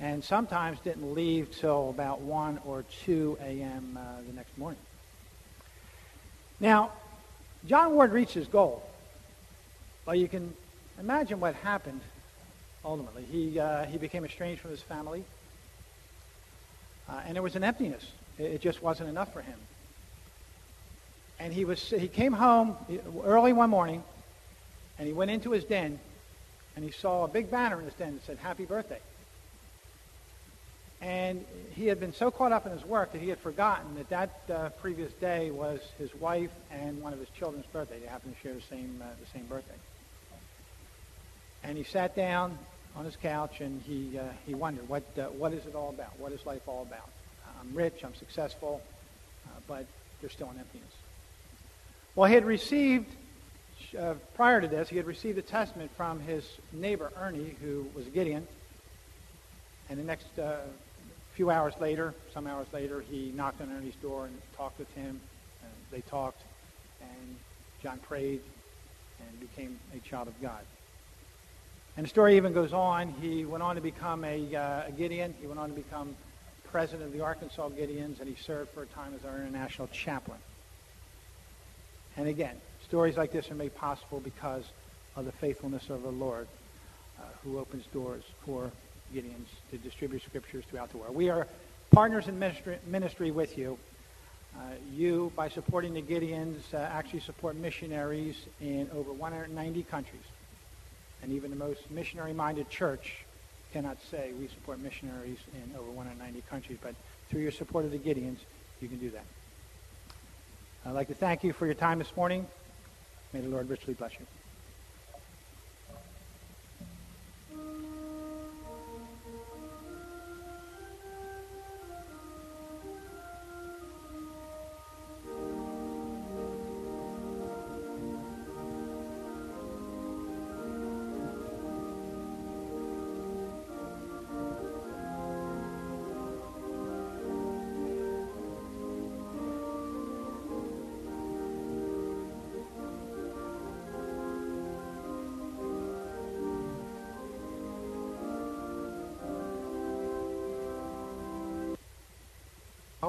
and 0.00 0.24
sometimes 0.24 0.80
didn't 0.80 1.14
leave 1.14 1.54
till 1.54 1.90
about 1.90 2.20
1 2.20 2.60
or 2.64 2.84
2 3.04 3.38
a.m. 3.42 3.98
Uh, 4.00 4.22
the 4.26 4.32
next 4.32 4.56
morning. 4.56 4.80
Now, 6.58 6.90
John 7.66 7.94
Ward 7.94 8.12
reached 8.12 8.34
his 8.34 8.46
goal. 8.48 8.82
Well, 10.06 10.16
you 10.16 10.26
can 10.26 10.54
imagine 10.98 11.38
what 11.38 11.54
happened 11.56 12.00
ultimately. 12.84 13.24
He, 13.30 13.60
uh, 13.60 13.84
he 13.84 13.98
became 13.98 14.24
estranged 14.24 14.62
from 14.62 14.70
his 14.70 14.80
family, 14.80 15.24
uh, 17.08 17.20
and 17.26 17.34
there 17.34 17.42
was 17.42 17.56
an 17.56 17.64
emptiness. 17.64 18.04
It, 18.40 18.60
just 18.60 18.82
wasn't 18.82 19.08
enough 19.10 19.32
for 19.32 19.42
him. 19.42 19.58
And 21.38 21.52
he, 21.52 21.64
was, 21.64 21.90
he 21.90 22.08
came 22.08 22.32
home 22.32 22.76
early 23.22 23.52
one 23.52 23.70
morning, 23.70 24.02
and 24.98 25.06
he 25.06 25.12
went 25.12 25.30
into 25.30 25.50
his 25.50 25.64
den, 25.64 25.98
and 26.74 26.84
he 26.84 26.90
saw 26.90 27.24
a 27.24 27.28
big 27.28 27.50
banner 27.50 27.78
in 27.78 27.84
his 27.84 27.94
den 27.94 28.14
that 28.14 28.24
said, 28.24 28.38
Happy 28.38 28.64
Birthday. 28.64 29.00
And 31.02 31.44
he 31.74 31.86
had 31.86 31.98
been 31.98 32.12
so 32.12 32.30
caught 32.30 32.52
up 32.52 32.66
in 32.66 32.72
his 32.72 32.84
work 32.84 33.12
that 33.12 33.22
he 33.22 33.28
had 33.28 33.38
forgotten 33.38 33.94
that 33.94 34.10
that 34.10 34.54
uh, 34.54 34.68
previous 34.80 35.12
day 35.14 35.50
was 35.50 35.80
his 35.98 36.14
wife 36.14 36.50
and 36.70 37.00
one 37.00 37.14
of 37.14 37.18
his 37.18 37.28
children's 37.30 37.64
birthday. 37.66 37.98
They 38.00 38.06
happened 38.06 38.34
to 38.36 38.42
share 38.42 38.54
the 38.54 38.60
same, 38.60 39.02
uh, 39.02 39.06
the 39.18 39.38
same 39.38 39.46
birthday. 39.46 39.76
And 41.62 41.78
he 41.78 41.84
sat 41.84 42.14
down 42.14 42.58
on 42.96 43.06
his 43.06 43.16
couch 43.16 43.60
and 43.60 43.80
he, 43.82 44.18
uh, 44.18 44.24
he 44.46 44.54
wondered, 44.54 44.88
what, 44.88 45.04
uh, 45.18 45.26
what 45.28 45.54
is 45.54 45.64
it 45.64 45.74
all 45.74 45.88
about? 45.88 46.18
What 46.18 46.32
is 46.32 46.44
life 46.44 46.62
all 46.66 46.82
about? 46.82 47.08
I'm 47.60 47.74
rich, 47.74 48.02
I'm 48.04 48.14
successful, 48.14 48.80
uh, 49.46 49.60
but 49.68 49.86
there's 50.20 50.32
still 50.32 50.48
an 50.48 50.58
emptiness. 50.58 50.92
Well, 52.14 52.28
he 52.28 52.34
had 52.34 52.44
received, 52.44 53.14
uh, 53.98 54.14
prior 54.34 54.60
to 54.60 54.68
this, 54.68 54.88
he 54.88 54.96
had 54.96 55.06
received 55.06 55.38
a 55.38 55.42
testament 55.42 55.90
from 55.96 56.20
his 56.20 56.44
neighbor, 56.72 57.12
Ernie, 57.20 57.54
who 57.62 57.86
was 57.94 58.06
a 58.06 58.10
Gideon. 58.10 58.46
And 59.88 59.98
the 59.98 60.04
next 60.04 60.26
few 61.34 61.50
hours 61.50 61.74
later, 61.80 62.14
some 62.34 62.46
hours 62.46 62.66
later, 62.72 63.00
he 63.00 63.32
knocked 63.34 63.60
on 63.60 63.72
Ernie's 63.72 63.94
door 64.02 64.26
and 64.26 64.36
talked 64.56 64.78
with 64.78 64.92
him. 64.94 65.20
And 65.62 65.72
they 65.90 66.00
talked, 66.02 66.42
and 67.00 67.36
John 67.82 67.98
prayed 67.98 68.40
and 69.20 69.40
became 69.40 69.78
a 69.94 69.98
child 70.00 70.28
of 70.28 70.40
God. 70.40 70.60
And 71.96 72.06
the 72.06 72.10
story 72.10 72.36
even 72.36 72.52
goes 72.52 72.72
on. 72.72 73.14
He 73.20 73.44
went 73.44 73.62
on 73.62 73.74
to 73.76 73.80
become 73.80 74.24
a, 74.24 74.54
uh, 74.54 74.88
a 74.88 74.92
Gideon. 74.92 75.34
He 75.40 75.46
went 75.46 75.58
on 75.58 75.70
to 75.70 75.74
become 75.74 76.14
president 76.70 77.02
of 77.04 77.12
the 77.12 77.20
Arkansas 77.20 77.68
Gideons, 77.70 78.20
and 78.20 78.28
he 78.28 78.36
served 78.42 78.70
for 78.70 78.82
a 78.82 78.86
time 78.86 79.12
as 79.18 79.24
our 79.24 79.36
international 79.36 79.88
chaplain. 79.88 80.38
And 82.16 82.28
again, 82.28 82.56
stories 82.84 83.16
like 83.16 83.32
this 83.32 83.50
are 83.50 83.54
made 83.54 83.74
possible 83.74 84.20
because 84.20 84.64
of 85.16 85.24
the 85.24 85.32
faithfulness 85.32 85.90
of 85.90 86.02
the 86.02 86.10
Lord, 86.10 86.46
uh, 87.18 87.22
who 87.42 87.58
opens 87.58 87.84
doors 87.86 88.22
for 88.44 88.70
Gideons 89.14 89.48
to 89.70 89.78
distribute 89.78 90.22
scriptures 90.22 90.64
throughout 90.70 90.90
the 90.90 90.98
world. 90.98 91.14
We 91.14 91.28
are 91.28 91.46
partners 91.90 92.28
in 92.28 92.38
ministry, 92.38 92.78
ministry 92.86 93.30
with 93.30 93.58
you. 93.58 93.78
Uh, 94.56 94.60
you, 94.92 95.32
by 95.36 95.48
supporting 95.48 95.94
the 95.94 96.02
Gideons, 96.02 96.74
uh, 96.74 96.78
actually 96.78 97.20
support 97.20 97.56
missionaries 97.56 98.36
in 98.60 98.88
over 98.92 99.12
190 99.12 99.82
countries. 99.84 100.22
And 101.22 101.32
even 101.32 101.50
the 101.50 101.56
most 101.56 101.90
missionary-minded 101.90 102.68
church 102.68 103.24
cannot 103.72 103.98
say 104.10 104.32
we 104.38 104.48
support 104.48 104.80
missionaries 104.80 105.38
in 105.54 105.76
over 105.76 105.90
190 105.90 106.42
countries. 106.48 106.78
But 106.82 106.94
through 107.28 107.42
your 107.42 107.52
support 107.52 107.84
of 107.84 107.92
the 107.92 107.98
Gideons, 107.98 108.38
you 108.80 108.88
can 108.88 108.98
do 108.98 109.10
that. 109.10 109.24
I'd 110.84 110.92
like 110.92 111.08
to 111.08 111.14
thank 111.14 111.44
you 111.44 111.52
for 111.52 111.66
your 111.66 111.74
time 111.74 111.98
this 111.98 112.16
morning. 112.16 112.46
May 113.32 113.40
the 113.40 113.48
Lord 113.48 113.68
richly 113.68 113.94
bless 113.94 114.12
you. 114.18 114.26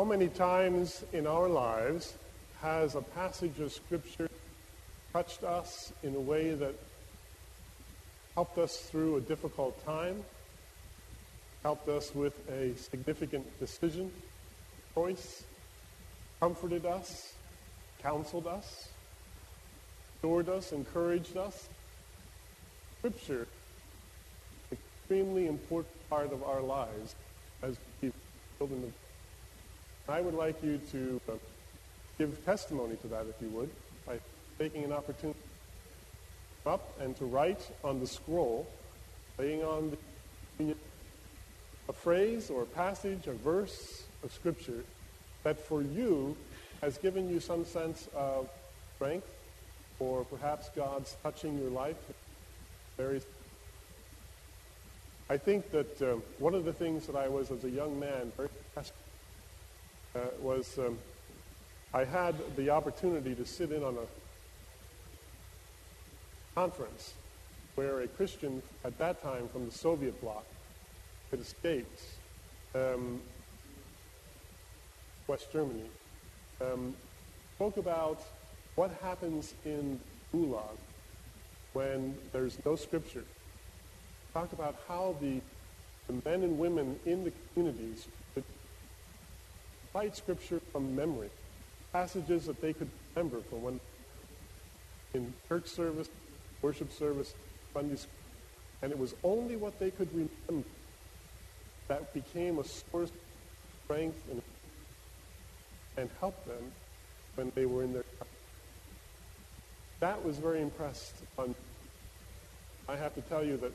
How 0.02 0.06
many 0.06 0.30
times 0.30 1.06
in 1.14 1.28
our 1.28 1.48
lives 1.48 2.16
has 2.60 2.96
a 2.96 3.02
passage 3.02 3.60
of 3.60 3.72
Scripture 3.72 4.28
touched 5.14 5.44
us 5.44 5.94
in 6.02 6.16
a 6.16 6.20
way 6.20 6.56
that 6.56 6.74
helped 8.34 8.58
us 8.58 8.78
through 8.78 9.18
a 9.18 9.22
difficult 9.22 9.86
time, 9.86 10.24
helped 11.62 11.88
us 11.88 12.16
with 12.16 12.34
a 12.50 12.76
significant 12.76 13.46
decision, 13.60 14.12
choice, 14.96 15.44
comforted 16.40 16.88
us, 16.88 17.34
counseled 18.02 18.48
us, 18.48 18.90
restored 20.16 20.50
us, 20.50 20.72
encouraged 20.72 21.38
us? 21.38 21.70
Scripture, 22.98 23.48
extremely 24.72 25.46
important 25.46 26.10
part 26.10 26.34
of 26.34 26.42
our 26.42 26.62
lives 26.62 27.14
as 27.62 27.78
children 28.58 28.84
of 28.86 29.11
I 30.12 30.22
would 30.22 30.34
like 30.34 30.62
you 30.62 30.80
to 30.92 31.22
uh, 31.30 31.34
give 32.18 32.44
testimony 32.44 32.98
to 32.98 33.08
that, 33.08 33.26
if 33.28 33.42
you 33.42 33.48
would, 33.50 33.70
by 34.06 34.20
taking 34.60 34.84
an 34.84 34.92
opportunity 34.92 35.40
up 36.66 37.00
and 37.00 37.16
to 37.18 37.26
write 37.26 37.66
on 37.84 38.00
the 38.00 38.08
scroll, 38.08 38.68
laying 39.38 39.64
on 39.64 39.98
the, 40.58 40.76
a 41.90 41.94
phrase 41.94 42.50
or 42.50 42.64
a 42.64 42.66
passage, 42.66 43.28
a 43.28 43.34
verse 43.34 44.04
of 44.24 44.32
Scripture 44.32 44.84
that 45.44 45.60
for 45.60 45.82
you 45.82 46.36
has 46.82 46.98
given 46.98 47.30
you 47.30 47.40
some 47.40 47.66
sense 47.66 48.08
of 48.16 48.50
strength 48.96 49.34
or 50.00 50.24
perhaps 50.26 50.70
God's 50.76 51.16
touching 51.24 51.58
your 51.58 51.70
life. 51.70 51.98
Various 52.98 53.26
I 55.30 55.38
think 55.38 55.72
that 55.72 56.02
um, 56.02 56.22
one 56.40 56.54
of 56.54 56.66
the 56.66 56.74
things 56.74 57.08
that 57.08 57.16
I 57.16 57.30
was 57.30 57.52
as 57.52 57.64
a 57.64 57.70
young 57.70 57.98
man 57.98 58.34
very 58.36 58.50
uh, 60.16 60.20
was 60.40 60.78
um, 60.80 60.98
I 61.94 62.04
had 62.04 62.36
the 62.56 62.70
opportunity 62.70 63.36
to 63.36 63.46
sit 63.46 63.72
in 63.72 63.84
on 63.84 63.98
a 63.98 64.08
conference 66.56 67.14
where 67.76 68.02
a 68.02 68.08
Christian 68.08 68.62
at 68.84 68.98
that 68.98 69.22
time 69.22 69.48
from 69.50 69.66
the 69.66 69.72
Soviet 69.72 70.20
bloc 70.22 70.46
had 71.32 71.40
escaped 71.40 72.02
um, 72.76 73.22
West 75.28 75.52
Germany, 75.52 75.86
um, 76.62 76.94
spoke 77.56 77.78
about 77.78 78.22
what 78.76 78.92
happens 79.02 79.54
in 79.66 80.00
Gulag 80.34 80.78
when 81.74 82.16
there's 82.34 82.58
no 82.66 82.76
scripture. 82.76 83.24
Talked 84.34 84.54
about 84.54 84.76
how 84.88 85.16
the, 85.22 85.40
the 86.08 86.14
men 86.30 86.44
and 86.44 86.58
women 86.58 87.00
in 87.06 87.24
the 87.24 87.32
communities 87.54 88.08
cite 89.94 90.16
scripture 90.16 90.62
from 90.72 90.96
memory, 90.96 91.30
passages 91.94 92.46
that 92.46 92.62
they 92.62 92.74
could 92.74 92.90
remember 93.16 93.42
from 93.50 93.62
when 93.62 93.80
in 95.14 95.34
church 95.50 95.68
service, 95.68 96.10
worship 96.62 96.92
service, 96.92 97.34
Sunday 97.74 97.96
school. 97.96 98.12
And 98.82 98.92
it 98.92 98.98
was 98.98 99.14
only 99.24 99.56
what 99.58 99.80
they 99.80 99.92
could 99.92 100.10
remember 100.14 100.68
that 101.88 102.14
became 102.14 102.60
a 102.60 102.64
source 102.64 103.10
of 103.10 103.84
strength 103.86 104.18
and, 104.32 104.42
and 105.98 106.10
helped 106.20 106.48
them 106.48 106.72
when 107.36 107.52
they 107.56 107.66
were 107.66 107.84
in 107.84 107.94
their 107.94 108.04
that 110.00 110.26
was 110.26 110.38
very 110.38 110.62
impressed 110.62 111.14
on 111.38 111.54
I 112.88 112.96
have 112.96 113.14
to 113.16 113.22
tell 113.22 113.44
you 113.44 113.58
that 113.58 113.72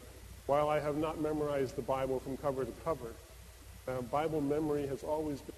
while 0.47 0.69
I 0.69 0.81
have 0.81 0.97
not 0.97 1.21
memorized 1.21 1.77
the 1.77 1.83
Bible 1.83 2.19
from 2.21 2.37
cover 2.37 2.65
to 2.65 2.73
cover, 2.85 3.13
uh, 3.87 4.01
Bible 4.03 4.41
memory 4.41 4.87
has 4.89 5.03
always 5.05 5.41
been 5.41 5.55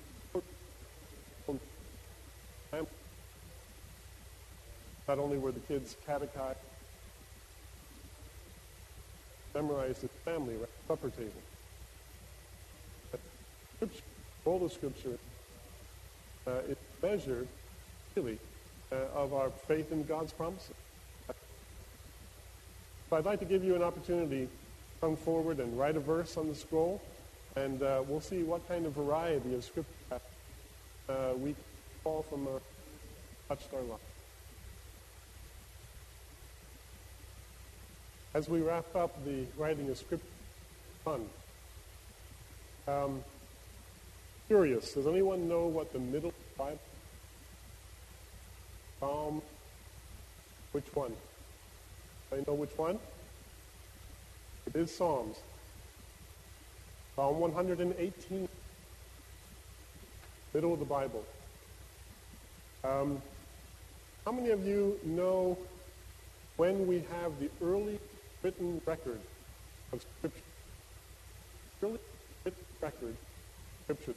not 5.09 5.18
only 5.18 5.38
were 5.38 5.53
the 5.53 5.61
kids 5.61 5.97
catechized, 6.07 6.59
memorized 9.55 10.05
at 10.05 10.11
family 10.25 10.55
the 10.57 10.68
supper 10.87 11.09
table. 11.09 11.33
But 13.11 13.21
scripture, 13.77 14.03
all 14.44 14.59
the 14.59 14.68
scripture 14.68 15.18
uh, 16.47 16.51
is 16.68 16.77
measured, 17.03 17.49
really, 18.14 18.38
uh, 18.92 18.97
of 19.14 19.33
our 19.33 19.51
faith 19.66 19.90
in 19.90 20.05
God's 20.05 20.33
promises. 20.33 20.75
So 23.09 23.16
I'd 23.16 23.25
like 23.25 23.38
to 23.40 23.47
give 23.47 23.64
you 23.64 23.75
an 23.75 23.83
opportunity 23.83 24.44
to 24.44 24.51
come 25.01 25.16
forward 25.16 25.61
and 25.61 25.79
write 25.79 25.97
a 25.97 26.01
verse 26.01 26.37
on 26.37 26.49
the 26.49 26.55
scroll, 26.55 27.01
and 27.57 27.83
uh, 27.83 28.03
we'll 28.07 28.21
see 28.21 28.42
what 28.42 28.68
kind 28.68 28.85
of 28.85 28.92
variety 28.92 29.55
of 29.55 29.64
scripture 29.64 30.21
uh, 31.09 31.33
we 31.38 31.55
fall 32.05 32.23
from 32.29 32.47
a 32.47 32.61
touched 33.49 33.73
our 33.73 33.81
life. 33.81 34.08
As 38.35 38.49
we 38.49 38.61
wrap 38.61 38.95
up 38.95 39.25
the 39.25 39.45
writing 39.57 39.88
of 39.91 39.99
script 39.99 40.25
fun. 41.05 41.29
Um, 42.87 43.23
curious, 44.47 44.93
does 44.93 45.07
anyone 45.07 45.49
know 45.49 45.67
what 45.67 45.93
the 45.93 45.99
middle 45.99 46.33
Bible? 46.57 46.79
Psalm, 49.01 49.43
which 50.73 50.95
one? 50.95 51.14
I 52.33 52.37
know 52.47 52.55
which 52.55 52.77
one? 52.77 52.99
It 54.67 54.77
is 54.77 54.95
Psalms. 54.95 55.38
Psalm 57.17 57.41
118, 57.41 58.49
middle 60.53 60.73
of 60.73 60.79
the 60.79 60.85
Bible. 60.85 61.25
Um, 62.85 63.23
how 64.25 64.33
many 64.33 64.51
of 64.51 64.67
you 64.67 64.99
know 65.05 65.57
when 66.57 66.87
we 66.87 67.03
have 67.11 67.38
the 67.41 67.49
early 67.62 67.99
written 68.42 68.81
record 68.87 69.20
of 69.92 70.05
Scripture? 70.18 70.42
Written 71.81 71.98
record 72.81 73.16
of 73.88 73.98
Scripture. 74.01 74.14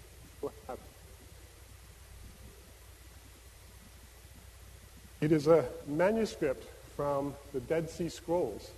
It 5.21 5.31
is 5.31 5.45
a 5.45 5.65
manuscript 5.87 6.65
from 6.95 7.35
the 7.53 7.59
Dead 7.59 7.89
Sea 7.89 8.09
Scrolls. 8.09 8.71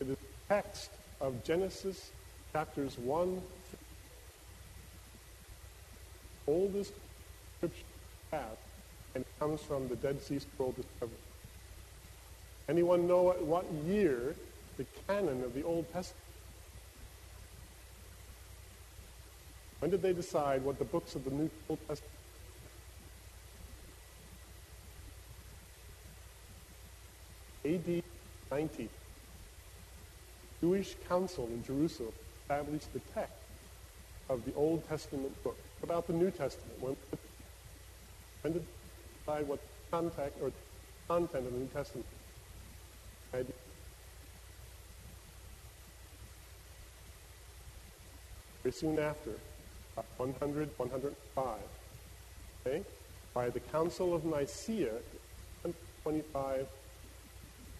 It 0.00 0.08
is 0.08 0.16
a 0.16 0.48
text 0.48 0.90
of 1.20 1.44
Genesis 1.44 2.10
chapters 2.52 2.98
1 2.98 3.40
oldest 6.48 6.94
scripture 7.58 7.84
we 8.32 8.38
have, 8.38 8.56
and 9.14 9.24
comes 9.38 9.60
from 9.60 9.86
the 9.88 9.96
Dead 9.96 10.20
Sea 10.20 10.38
Scroll 10.38 10.72
discovery. 10.72 11.27
Anyone 12.68 13.06
know 13.06 13.22
what, 13.22 13.42
what 13.42 13.64
year 13.86 14.34
the 14.76 14.84
canon 15.06 15.42
of 15.42 15.54
the 15.54 15.62
Old 15.62 15.90
Testament? 15.92 16.24
When 19.78 19.90
did 19.90 20.02
they 20.02 20.12
decide 20.12 20.62
what 20.62 20.78
the 20.78 20.84
books 20.84 21.14
of 21.14 21.24
the 21.24 21.30
New 21.30 21.50
Old 21.68 21.78
Testament? 21.88 22.12
AD 27.64 28.02
90. 28.50 28.88
Jewish 30.60 30.96
council 31.08 31.46
in 31.46 31.64
Jerusalem 31.64 32.12
established 32.42 32.92
the 32.92 33.00
text 33.14 33.32
of 34.28 34.44
the 34.44 34.54
Old 34.54 34.86
Testament 34.88 35.42
book. 35.44 35.58
About 35.82 36.06
the 36.06 36.12
New 36.12 36.30
Testament, 36.30 36.80
when, 36.80 36.96
when 38.42 38.52
did 38.52 38.62
they 38.62 38.66
decide 39.20 39.48
what 39.48 39.60
the 39.60 39.96
content 39.96 40.32
or 40.42 40.50
content 41.06 41.46
of 41.46 41.52
the 41.52 41.58
New 41.58 41.66
Testament? 41.66 42.06
Very 43.32 43.44
soon 48.72 48.98
after, 48.98 49.30
uh, 49.96 50.02
100, 50.16 50.70
105. 50.76 51.58
Okay? 52.66 52.82
By 53.34 53.50
the 53.50 53.60
Council 53.60 54.14
of 54.14 54.24
Nicaea, 54.24 54.94
125, 55.62 56.66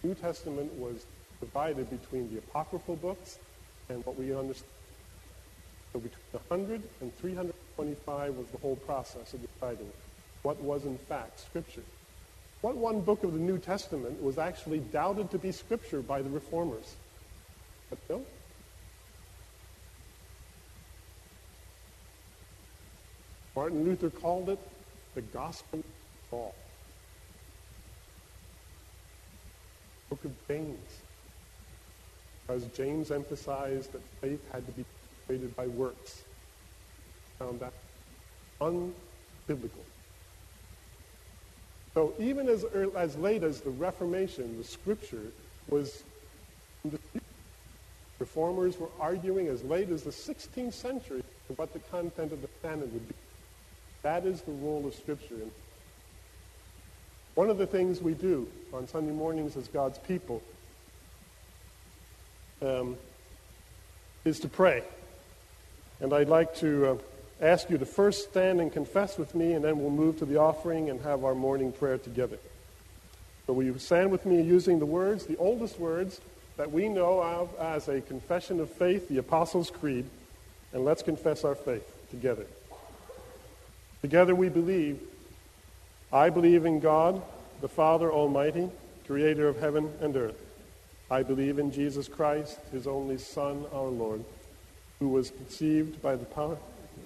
New 0.03 0.15
Testament 0.15 0.73
was 0.75 1.07
divided 1.41 1.91
between 1.91 2.33
the 2.33 2.39
apocryphal 2.39 2.97
books 2.97 3.39
and 3.89 4.05
what 4.05 4.17
we 4.17 4.35
understand. 4.35 4.71
So 5.93 6.01
between 6.01 6.43
100 6.49 6.83
and 7.01 7.17
325 7.19 8.35
was 8.37 8.47
the 8.49 8.59
whole 8.59 8.77
process 8.77 9.33
of 9.35 9.41
deciding 9.55 9.91
what 10.43 10.61
was 10.61 10.85
in 10.85 10.99
fact 10.99 11.41
Scripture. 11.41 11.83
What 12.61 12.77
one 12.77 13.01
book 13.03 13.23
of 13.23 13.33
the 13.33 13.39
New 13.39 13.59
Testament 13.59 14.21
was 14.23 14.37
actually 14.37 14.81
doubted 14.81 15.31
to 15.31 15.39
be 15.39 15.53
Scripture 15.53 16.01
by 16.01 16.23
the 16.23 16.31
Reformers? 16.31 16.97
But 17.89 17.99
no. 18.11 18.25
Martin 23.55 23.85
Luther 23.85 24.11
called 24.11 24.49
it 24.49 24.59
the 25.15 25.21
Gospel 25.21 25.81
of 25.81 26.31
Paul. 26.31 26.55
Book 30.11 30.25
of 30.25 30.49
James. 30.49 31.01
Because 32.47 32.65
James 32.77 33.11
emphasized 33.11 33.93
that 33.93 34.03
faith 34.21 34.41
had 34.53 34.67
to 34.67 34.73
be 34.73 34.85
created 35.27 35.55
by 35.55 35.67
works. 35.67 36.23
Found 37.39 37.61
that 37.61 37.73
unbiblical. 38.61 39.85
So 41.95 42.15
even 42.19 42.49
as, 42.49 42.65
early, 42.75 42.95
as 42.97 43.17
late 43.17 43.43
as 43.43 43.61
the 43.61 43.71
Reformation, 43.71 44.59
the 44.59 44.65
Scripture 44.65 45.33
was 45.69 46.05
Reformers 48.19 48.79
were 48.79 48.89
arguing 49.01 49.47
as 49.49 49.63
late 49.65 49.91
as 49.91 50.03
the 50.03 50.11
16th 50.11 50.73
century 50.73 51.23
what 51.57 51.73
the 51.73 51.79
content 51.79 52.33
of 52.33 52.43
the 52.43 52.49
canon 52.63 52.93
would 52.93 53.09
be. 53.09 53.15
That 54.03 54.27
is 54.27 54.43
the 54.43 54.53
role 54.53 54.87
of 54.87 54.95
Scripture. 54.95 55.35
And 55.35 55.51
one 57.35 57.51
of 57.51 57.59
the 57.59 57.67
things 57.67 58.01
we 58.01 58.15
do 58.15 58.49
on 58.73 58.87
Sunday 58.87 59.13
mornings 59.13 59.57
as 59.57 59.69
God's 59.69 59.99
people 59.99 60.43
um, 62.61 62.97
is 64.25 64.41
to 64.41 64.49
pray. 64.49 64.83
And 66.01 66.13
I'd 66.13 66.29
like 66.29 66.55
to 66.57 66.87
uh, 66.87 66.97
ask 67.41 67.71
you 67.71 67.79
to 67.79 67.87
first 67.87 68.31
stand 68.31 68.61
and 68.61 68.73
confess 68.73 69.19
with 69.19 69.35
me, 69.35 69.53
and 69.53 69.65
then 69.65 69.79
we'll 69.79 69.91
move 69.91 70.19
to 70.19 70.25
the 70.25 70.39
offering 70.39 70.91
and 70.91 71.01
have 71.03 71.25
our 71.25 71.35
morning 71.35 71.73
prayer 71.73 71.99
together. 71.99 72.39
So 73.47 73.53
will 73.53 73.65
you 73.65 73.79
stand 73.79 74.11
with 74.11 74.27
me 74.27 74.43
using 74.43 74.79
the 74.79 74.87
words, 74.87 75.27
the 75.27 75.37
oldest 75.37 75.79
words 75.79 76.21
that 76.57 76.73
we 76.73 76.89
know 76.89 77.23
of 77.23 77.55
as 77.59 77.89
a 77.89 78.01
confession 78.01 78.61
of 78.61 78.69
faith, 78.71 79.09
the 79.09 79.19
Apostles' 79.19 79.71
Creed, 79.71 80.05
and 80.73 80.85
let's 80.85 81.03
confess 81.03 81.45
our 81.45 81.55
faith 81.55 81.87
together. 82.11 82.47
Together 84.03 84.35
we 84.35 84.49
believe. 84.49 85.01
I 86.13 86.31
believe 86.31 86.65
in 86.65 86.81
God, 86.81 87.23
the 87.61 87.69
Father 87.69 88.11
Almighty, 88.13 88.71
creator 89.07 89.49
of 89.49 89.59
heaven 89.59 89.91
and 90.01 90.17
earth. 90.17 90.41
I 91.11 91.23
believe 91.23 91.59
in 91.59 91.73
Jesus 91.73 92.09
Christ, 92.09 92.59
his 92.73 92.87
only 92.87 93.19
Son, 93.19 93.65
our 93.73 93.89
Lord, 93.89 94.25
who 94.99 95.09
was 95.09 95.31
conceived 95.31 96.03
by 96.03 96.17
the 96.17 96.27
power 96.27 96.59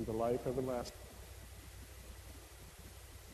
and 0.00 0.06
the 0.06 0.18
life 0.18 0.46
everlasting. 0.46 0.96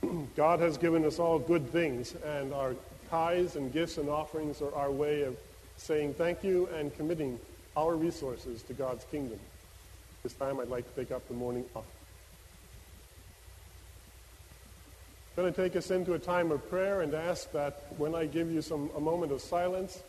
God 0.36 0.58
has 0.58 0.76
given 0.76 1.04
us 1.04 1.20
all 1.20 1.38
good 1.38 1.70
things, 1.70 2.14
and 2.24 2.52
our 2.52 2.74
tithes 3.08 3.54
and 3.54 3.72
gifts 3.72 3.98
and 3.98 4.08
offerings 4.08 4.60
are 4.60 4.74
our 4.74 4.90
way 4.90 5.22
of 5.22 5.36
saying 5.76 6.14
thank 6.14 6.42
you 6.42 6.68
and 6.74 6.94
committing 6.96 7.38
our 7.76 7.94
resources 7.94 8.62
to 8.64 8.72
God's 8.72 9.04
kingdom. 9.04 9.38
This 10.24 10.32
time 10.32 10.58
I'd 10.58 10.68
like 10.68 10.92
to 10.92 11.00
take 11.00 11.12
up 11.12 11.26
the 11.28 11.34
morning 11.34 11.64
offering. 11.74 11.92
I'm 15.36 15.44
going 15.44 15.54
to 15.54 15.62
take 15.62 15.76
us 15.76 15.90
into 15.90 16.14
a 16.14 16.18
time 16.18 16.50
of 16.50 16.68
prayer 16.68 17.02
and 17.02 17.14
ask 17.14 17.52
that 17.52 17.84
when 17.96 18.14
I 18.14 18.26
give 18.26 18.50
you 18.50 18.62
some 18.62 18.90
a 18.96 19.00
moment 19.00 19.30
of 19.30 19.40
silence, 19.40 20.02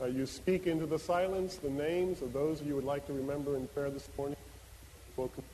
uh, 0.00 0.04
you 0.04 0.26
speak 0.26 0.68
into 0.68 0.86
the 0.86 0.98
silence 0.98 1.56
the 1.56 1.70
names 1.70 2.22
of 2.22 2.32
those 2.32 2.62
you 2.62 2.76
would 2.76 2.84
like 2.84 3.04
to 3.06 3.14
remember 3.14 3.56
in 3.56 3.66
prayer 3.68 3.90
this 3.90 4.08
morning. 4.16 4.36
Welcome. 5.16 5.44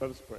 Let 0.00 0.10
us 0.10 0.22
pray. 0.26 0.38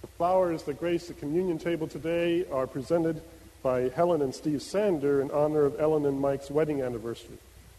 The 0.00 0.06
flowers 0.06 0.62
that 0.62 0.78
grace 0.78 1.08
the 1.08 1.14
communion 1.14 1.58
table 1.58 1.88
today 1.88 2.46
are 2.52 2.68
presented 2.68 3.20
by 3.62 3.88
Helen 3.88 4.22
and 4.22 4.32
Steve 4.32 4.62
Sander 4.62 5.20
in 5.20 5.30
honor 5.32 5.64
of 5.64 5.80
Ellen 5.80 6.06
and 6.06 6.20
Mike's 6.20 6.48
wedding 6.48 6.82
anniversary. 6.82 7.38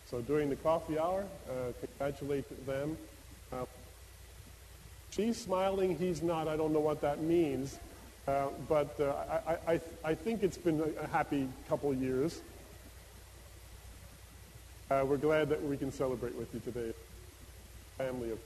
So 0.09 0.21
during 0.21 0.49
the 0.49 0.57
coffee 0.57 0.99
hour, 0.99 1.25
uh, 1.49 1.71
congratulate 1.79 2.65
them. 2.67 2.97
Uh, 3.53 3.65
she's 5.11 5.37
smiling, 5.37 5.97
he's 5.97 6.21
not. 6.21 6.49
I 6.49 6.57
don't 6.57 6.73
know 6.73 6.81
what 6.81 6.99
that 7.01 7.21
means. 7.21 7.79
Uh, 8.27 8.47
but 8.67 8.99
uh, 8.99 9.13
I, 9.47 9.73
I, 9.73 9.81
I, 10.03 10.13
think 10.13 10.43
it's 10.43 10.57
been 10.57 10.93
a, 11.01 11.07
happy 11.07 11.47
couple 11.67 11.91
years. 11.91 12.41
Uh, 14.91 15.03
we're 15.07 15.17
glad 15.17 15.49
that 15.49 15.63
we 15.63 15.75
can 15.75 15.91
celebrate 15.91 16.35
with 16.35 16.53
you 16.53 16.59
today, 16.59 16.93
family 18.05 18.31
of. 18.31 18.39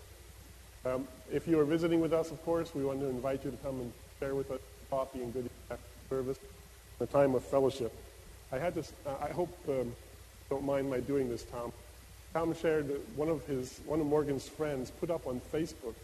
Um, 0.85 1.07
if 1.31 1.47
you 1.47 1.59
are 1.59 1.65
visiting 1.65 2.01
with 2.01 2.13
us, 2.13 2.31
of 2.31 2.43
course, 2.43 2.75
we 2.75 2.83
want 2.83 2.99
to 2.99 3.07
invite 3.07 3.43
you 3.43 3.51
to 3.51 3.57
come 3.57 3.79
and 3.81 3.91
share 4.19 4.35
with 4.35 4.51
us 4.51 4.59
coffee 4.89 5.21
and 5.23 5.33
good 5.33 5.49
service, 6.09 6.37
a 6.99 7.05
time 7.05 7.33
of 7.35 7.43
fellowship. 7.43 7.91
I 8.51 8.59
had 8.59 8.75
this. 8.75 8.91
Uh, 9.05 9.15
I 9.21 9.31
hope 9.31 9.49
um, 9.67 9.93
don't 10.49 10.63
mind 10.63 10.89
my 10.89 10.99
doing 10.99 11.29
this, 11.29 11.43
Tom. 11.43 11.71
Tom 12.33 12.53
shared 12.53 12.87
that 12.89 13.17
one 13.17 13.29
of 13.29 13.45
his 13.45 13.79
one 13.85 13.99
of 13.99 14.05
Morgan's 14.05 14.47
friends 14.47 14.91
put 14.91 15.09
up 15.09 15.25
on 15.25 15.41
Facebook 15.53 15.95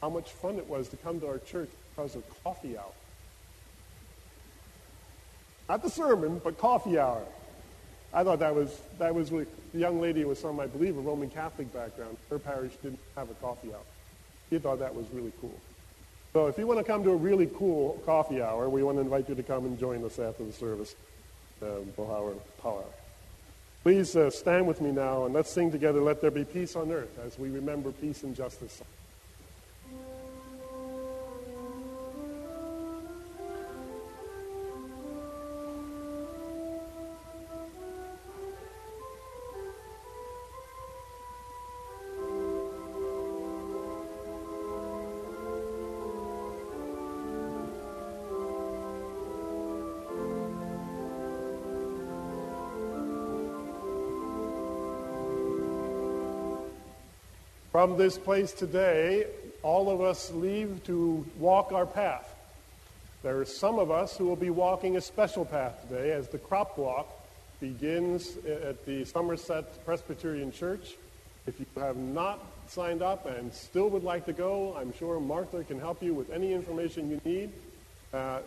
how 0.00 0.08
much 0.08 0.30
fun 0.30 0.56
it 0.56 0.68
was 0.68 0.88
to 0.88 0.96
come 0.96 1.20
to 1.20 1.28
our 1.28 1.38
church 1.38 1.70
because 1.90 2.16
of 2.16 2.24
coffee 2.42 2.76
hour. 2.76 2.94
Not 5.68 5.82
the 5.82 5.90
sermon, 5.90 6.40
but 6.42 6.58
coffee 6.58 6.98
hour. 6.98 7.24
I 8.14 8.24
thought 8.24 8.40
that 8.40 8.54
was 8.54 8.78
that 8.98 9.14
was 9.14 9.32
really, 9.32 9.46
the 9.72 9.78
young 9.78 10.00
lady 10.00 10.24
was 10.24 10.40
from, 10.40 10.60
I 10.60 10.66
believe, 10.66 10.96
a 10.96 11.00
Roman 11.00 11.30
Catholic 11.30 11.72
background. 11.72 12.16
Her 12.28 12.38
parish 12.38 12.72
didn't 12.82 12.98
have 13.16 13.30
a 13.30 13.34
coffee 13.34 13.72
hour. 13.72 13.80
She 14.50 14.58
thought 14.58 14.80
that 14.80 14.94
was 14.94 15.06
really 15.12 15.32
cool. 15.40 15.58
So 16.34 16.46
if 16.46 16.58
you 16.58 16.66
want 16.66 16.78
to 16.78 16.84
come 16.84 17.04
to 17.04 17.10
a 17.10 17.16
really 17.16 17.46
cool 17.54 18.00
coffee 18.04 18.42
hour, 18.42 18.68
we 18.68 18.82
want 18.82 18.98
to 18.98 19.02
invite 19.02 19.28
you 19.28 19.34
to 19.34 19.42
come 19.42 19.64
and 19.64 19.78
join 19.78 20.04
us 20.04 20.18
after 20.18 20.44
the 20.44 20.52
service, 20.52 20.94
uh, 21.62 21.66
Bohauer 21.96 22.34
Power. 22.62 22.84
Please 23.82 24.14
uh, 24.14 24.30
stand 24.30 24.66
with 24.66 24.80
me 24.80 24.92
now 24.92 25.24
and 25.24 25.34
let's 25.34 25.50
sing 25.50 25.70
together, 25.70 26.00
Let 26.00 26.20
There 26.20 26.30
Be 26.30 26.44
Peace 26.44 26.76
on 26.76 26.92
Earth, 26.92 27.18
as 27.24 27.38
we 27.38 27.50
remember 27.50 27.92
peace 27.92 28.22
and 28.22 28.34
justice. 28.34 28.80
From 57.72 57.96
this 57.96 58.18
place 58.18 58.52
today, 58.52 59.24
all 59.62 59.88
of 59.88 60.02
us 60.02 60.30
leave 60.32 60.84
to 60.84 61.24
walk 61.38 61.72
our 61.72 61.86
path. 61.86 62.28
There 63.22 63.40
are 63.40 63.46
some 63.46 63.78
of 63.78 63.90
us 63.90 64.14
who 64.14 64.26
will 64.26 64.36
be 64.36 64.50
walking 64.50 64.98
a 64.98 65.00
special 65.00 65.46
path 65.46 65.80
today 65.88 66.12
as 66.12 66.28
the 66.28 66.36
crop 66.36 66.76
walk 66.76 67.08
begins 67.60 68.36
at 68.44 68.84
the 68.84 69.06
Somerset 69.06 69.86
Presbyterian 69.86 70.52
Church. 70.52 70.96
If 71.46 71.58
you 71.58 71.64
have 71.76 71.96
not 71.96 72.44
signed 72.68 73.00
up 73.00 73.24
and 73.24 73.50
still 73.54 73.88
would 73.88 74.04
like 74.04 74.26
to 74.26 74.34
go, 74.34 74.76
I'm 74.78 74.92
sure 74.92 75.18
Martha 75.18 75.64
can 75.64 75.80
help 75.80 76.02
you 76.02 76.12
with 76.12 76.28
any 76.28 76.52
information 76.52 77.08
you 77.08 77.22
need. 77.24 77.52
Uh, 78.12 78.40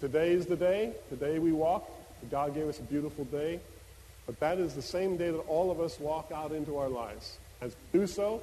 today 0.00 0.32
is 0.32 0.46
the 0.46 0.56
day. 0.56 0.94
Today 1.10 1.38
we 1.38 1.52
walk. 1.52 1.88
God 2.28 2.56
gave 2.56 2.66
us 2.66 2.80
a 2.80 2.82
beautiful 2.82 3.24
day. 3.26 3.60
But 4.26 4.40
that 4.40 4.58
is 4.58 4.74
the 4.74 4.82
same 4.82 5.16
day 5.16 5.30
that 5.30 5.38
all 5.46 5.70
of 5.70 5.78
us 5.78 6.00
walk 6.00 6.32
out 6.34 6.50
into 6.50 6.76
our 6.76 6.88
lives. 6.88 7.38
As 7.60 7.76
we 7.92 8.00
do 8.00 8.06
so, 8.08 8.42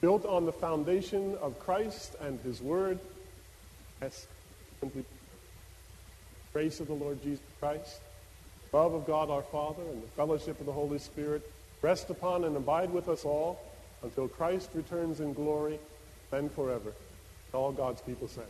built 0.00 0.24
on 0.24 0.46
the 0.46 0.52
foundation 0.52 1.36
of 1.40 1.58
Christ 1.58 2.14
and 2.20 2.38
His 2.40 2.60
Word. 2.60 2.98
Yes, 4.00 4.26
simply 4.80 5.04
grace 6.52 6.80
of 6.80 6.86
the 6.86 6.94
Lord 6.94 7.22
Jesus 7.22 7.44
Christ, 7.60 8.00
love 8.72 8.94
of 8.94 9.06
God 9.06 9.30
our 9.30 9.42
Father, 9.42 9.82
and 9.82 10.02
the 10.02 10.08
fellowship 10.08 10.58
of 10.60 10.66
the 10.66 10.72
Holy 10.72 10.98
Spirit 10.98 11.48
rest 11.82 12.10
upon 12.10 12.44
and 12.44 12.56
abide 12.56 12.90
with 12.90 13.08
us 13.08 13.24
all 13.24 13.60
until 14.02 14.28
Christ 14.28 14.70
returns 14.74 15.20
in 15.20 15.32
glory, 15.32 15.78
then 16.30 16.48
forever. 16.48 16.92
All 17.52 17.72
God's 17.72 18.00
people 18.02 18.28
said. 18.28 18.46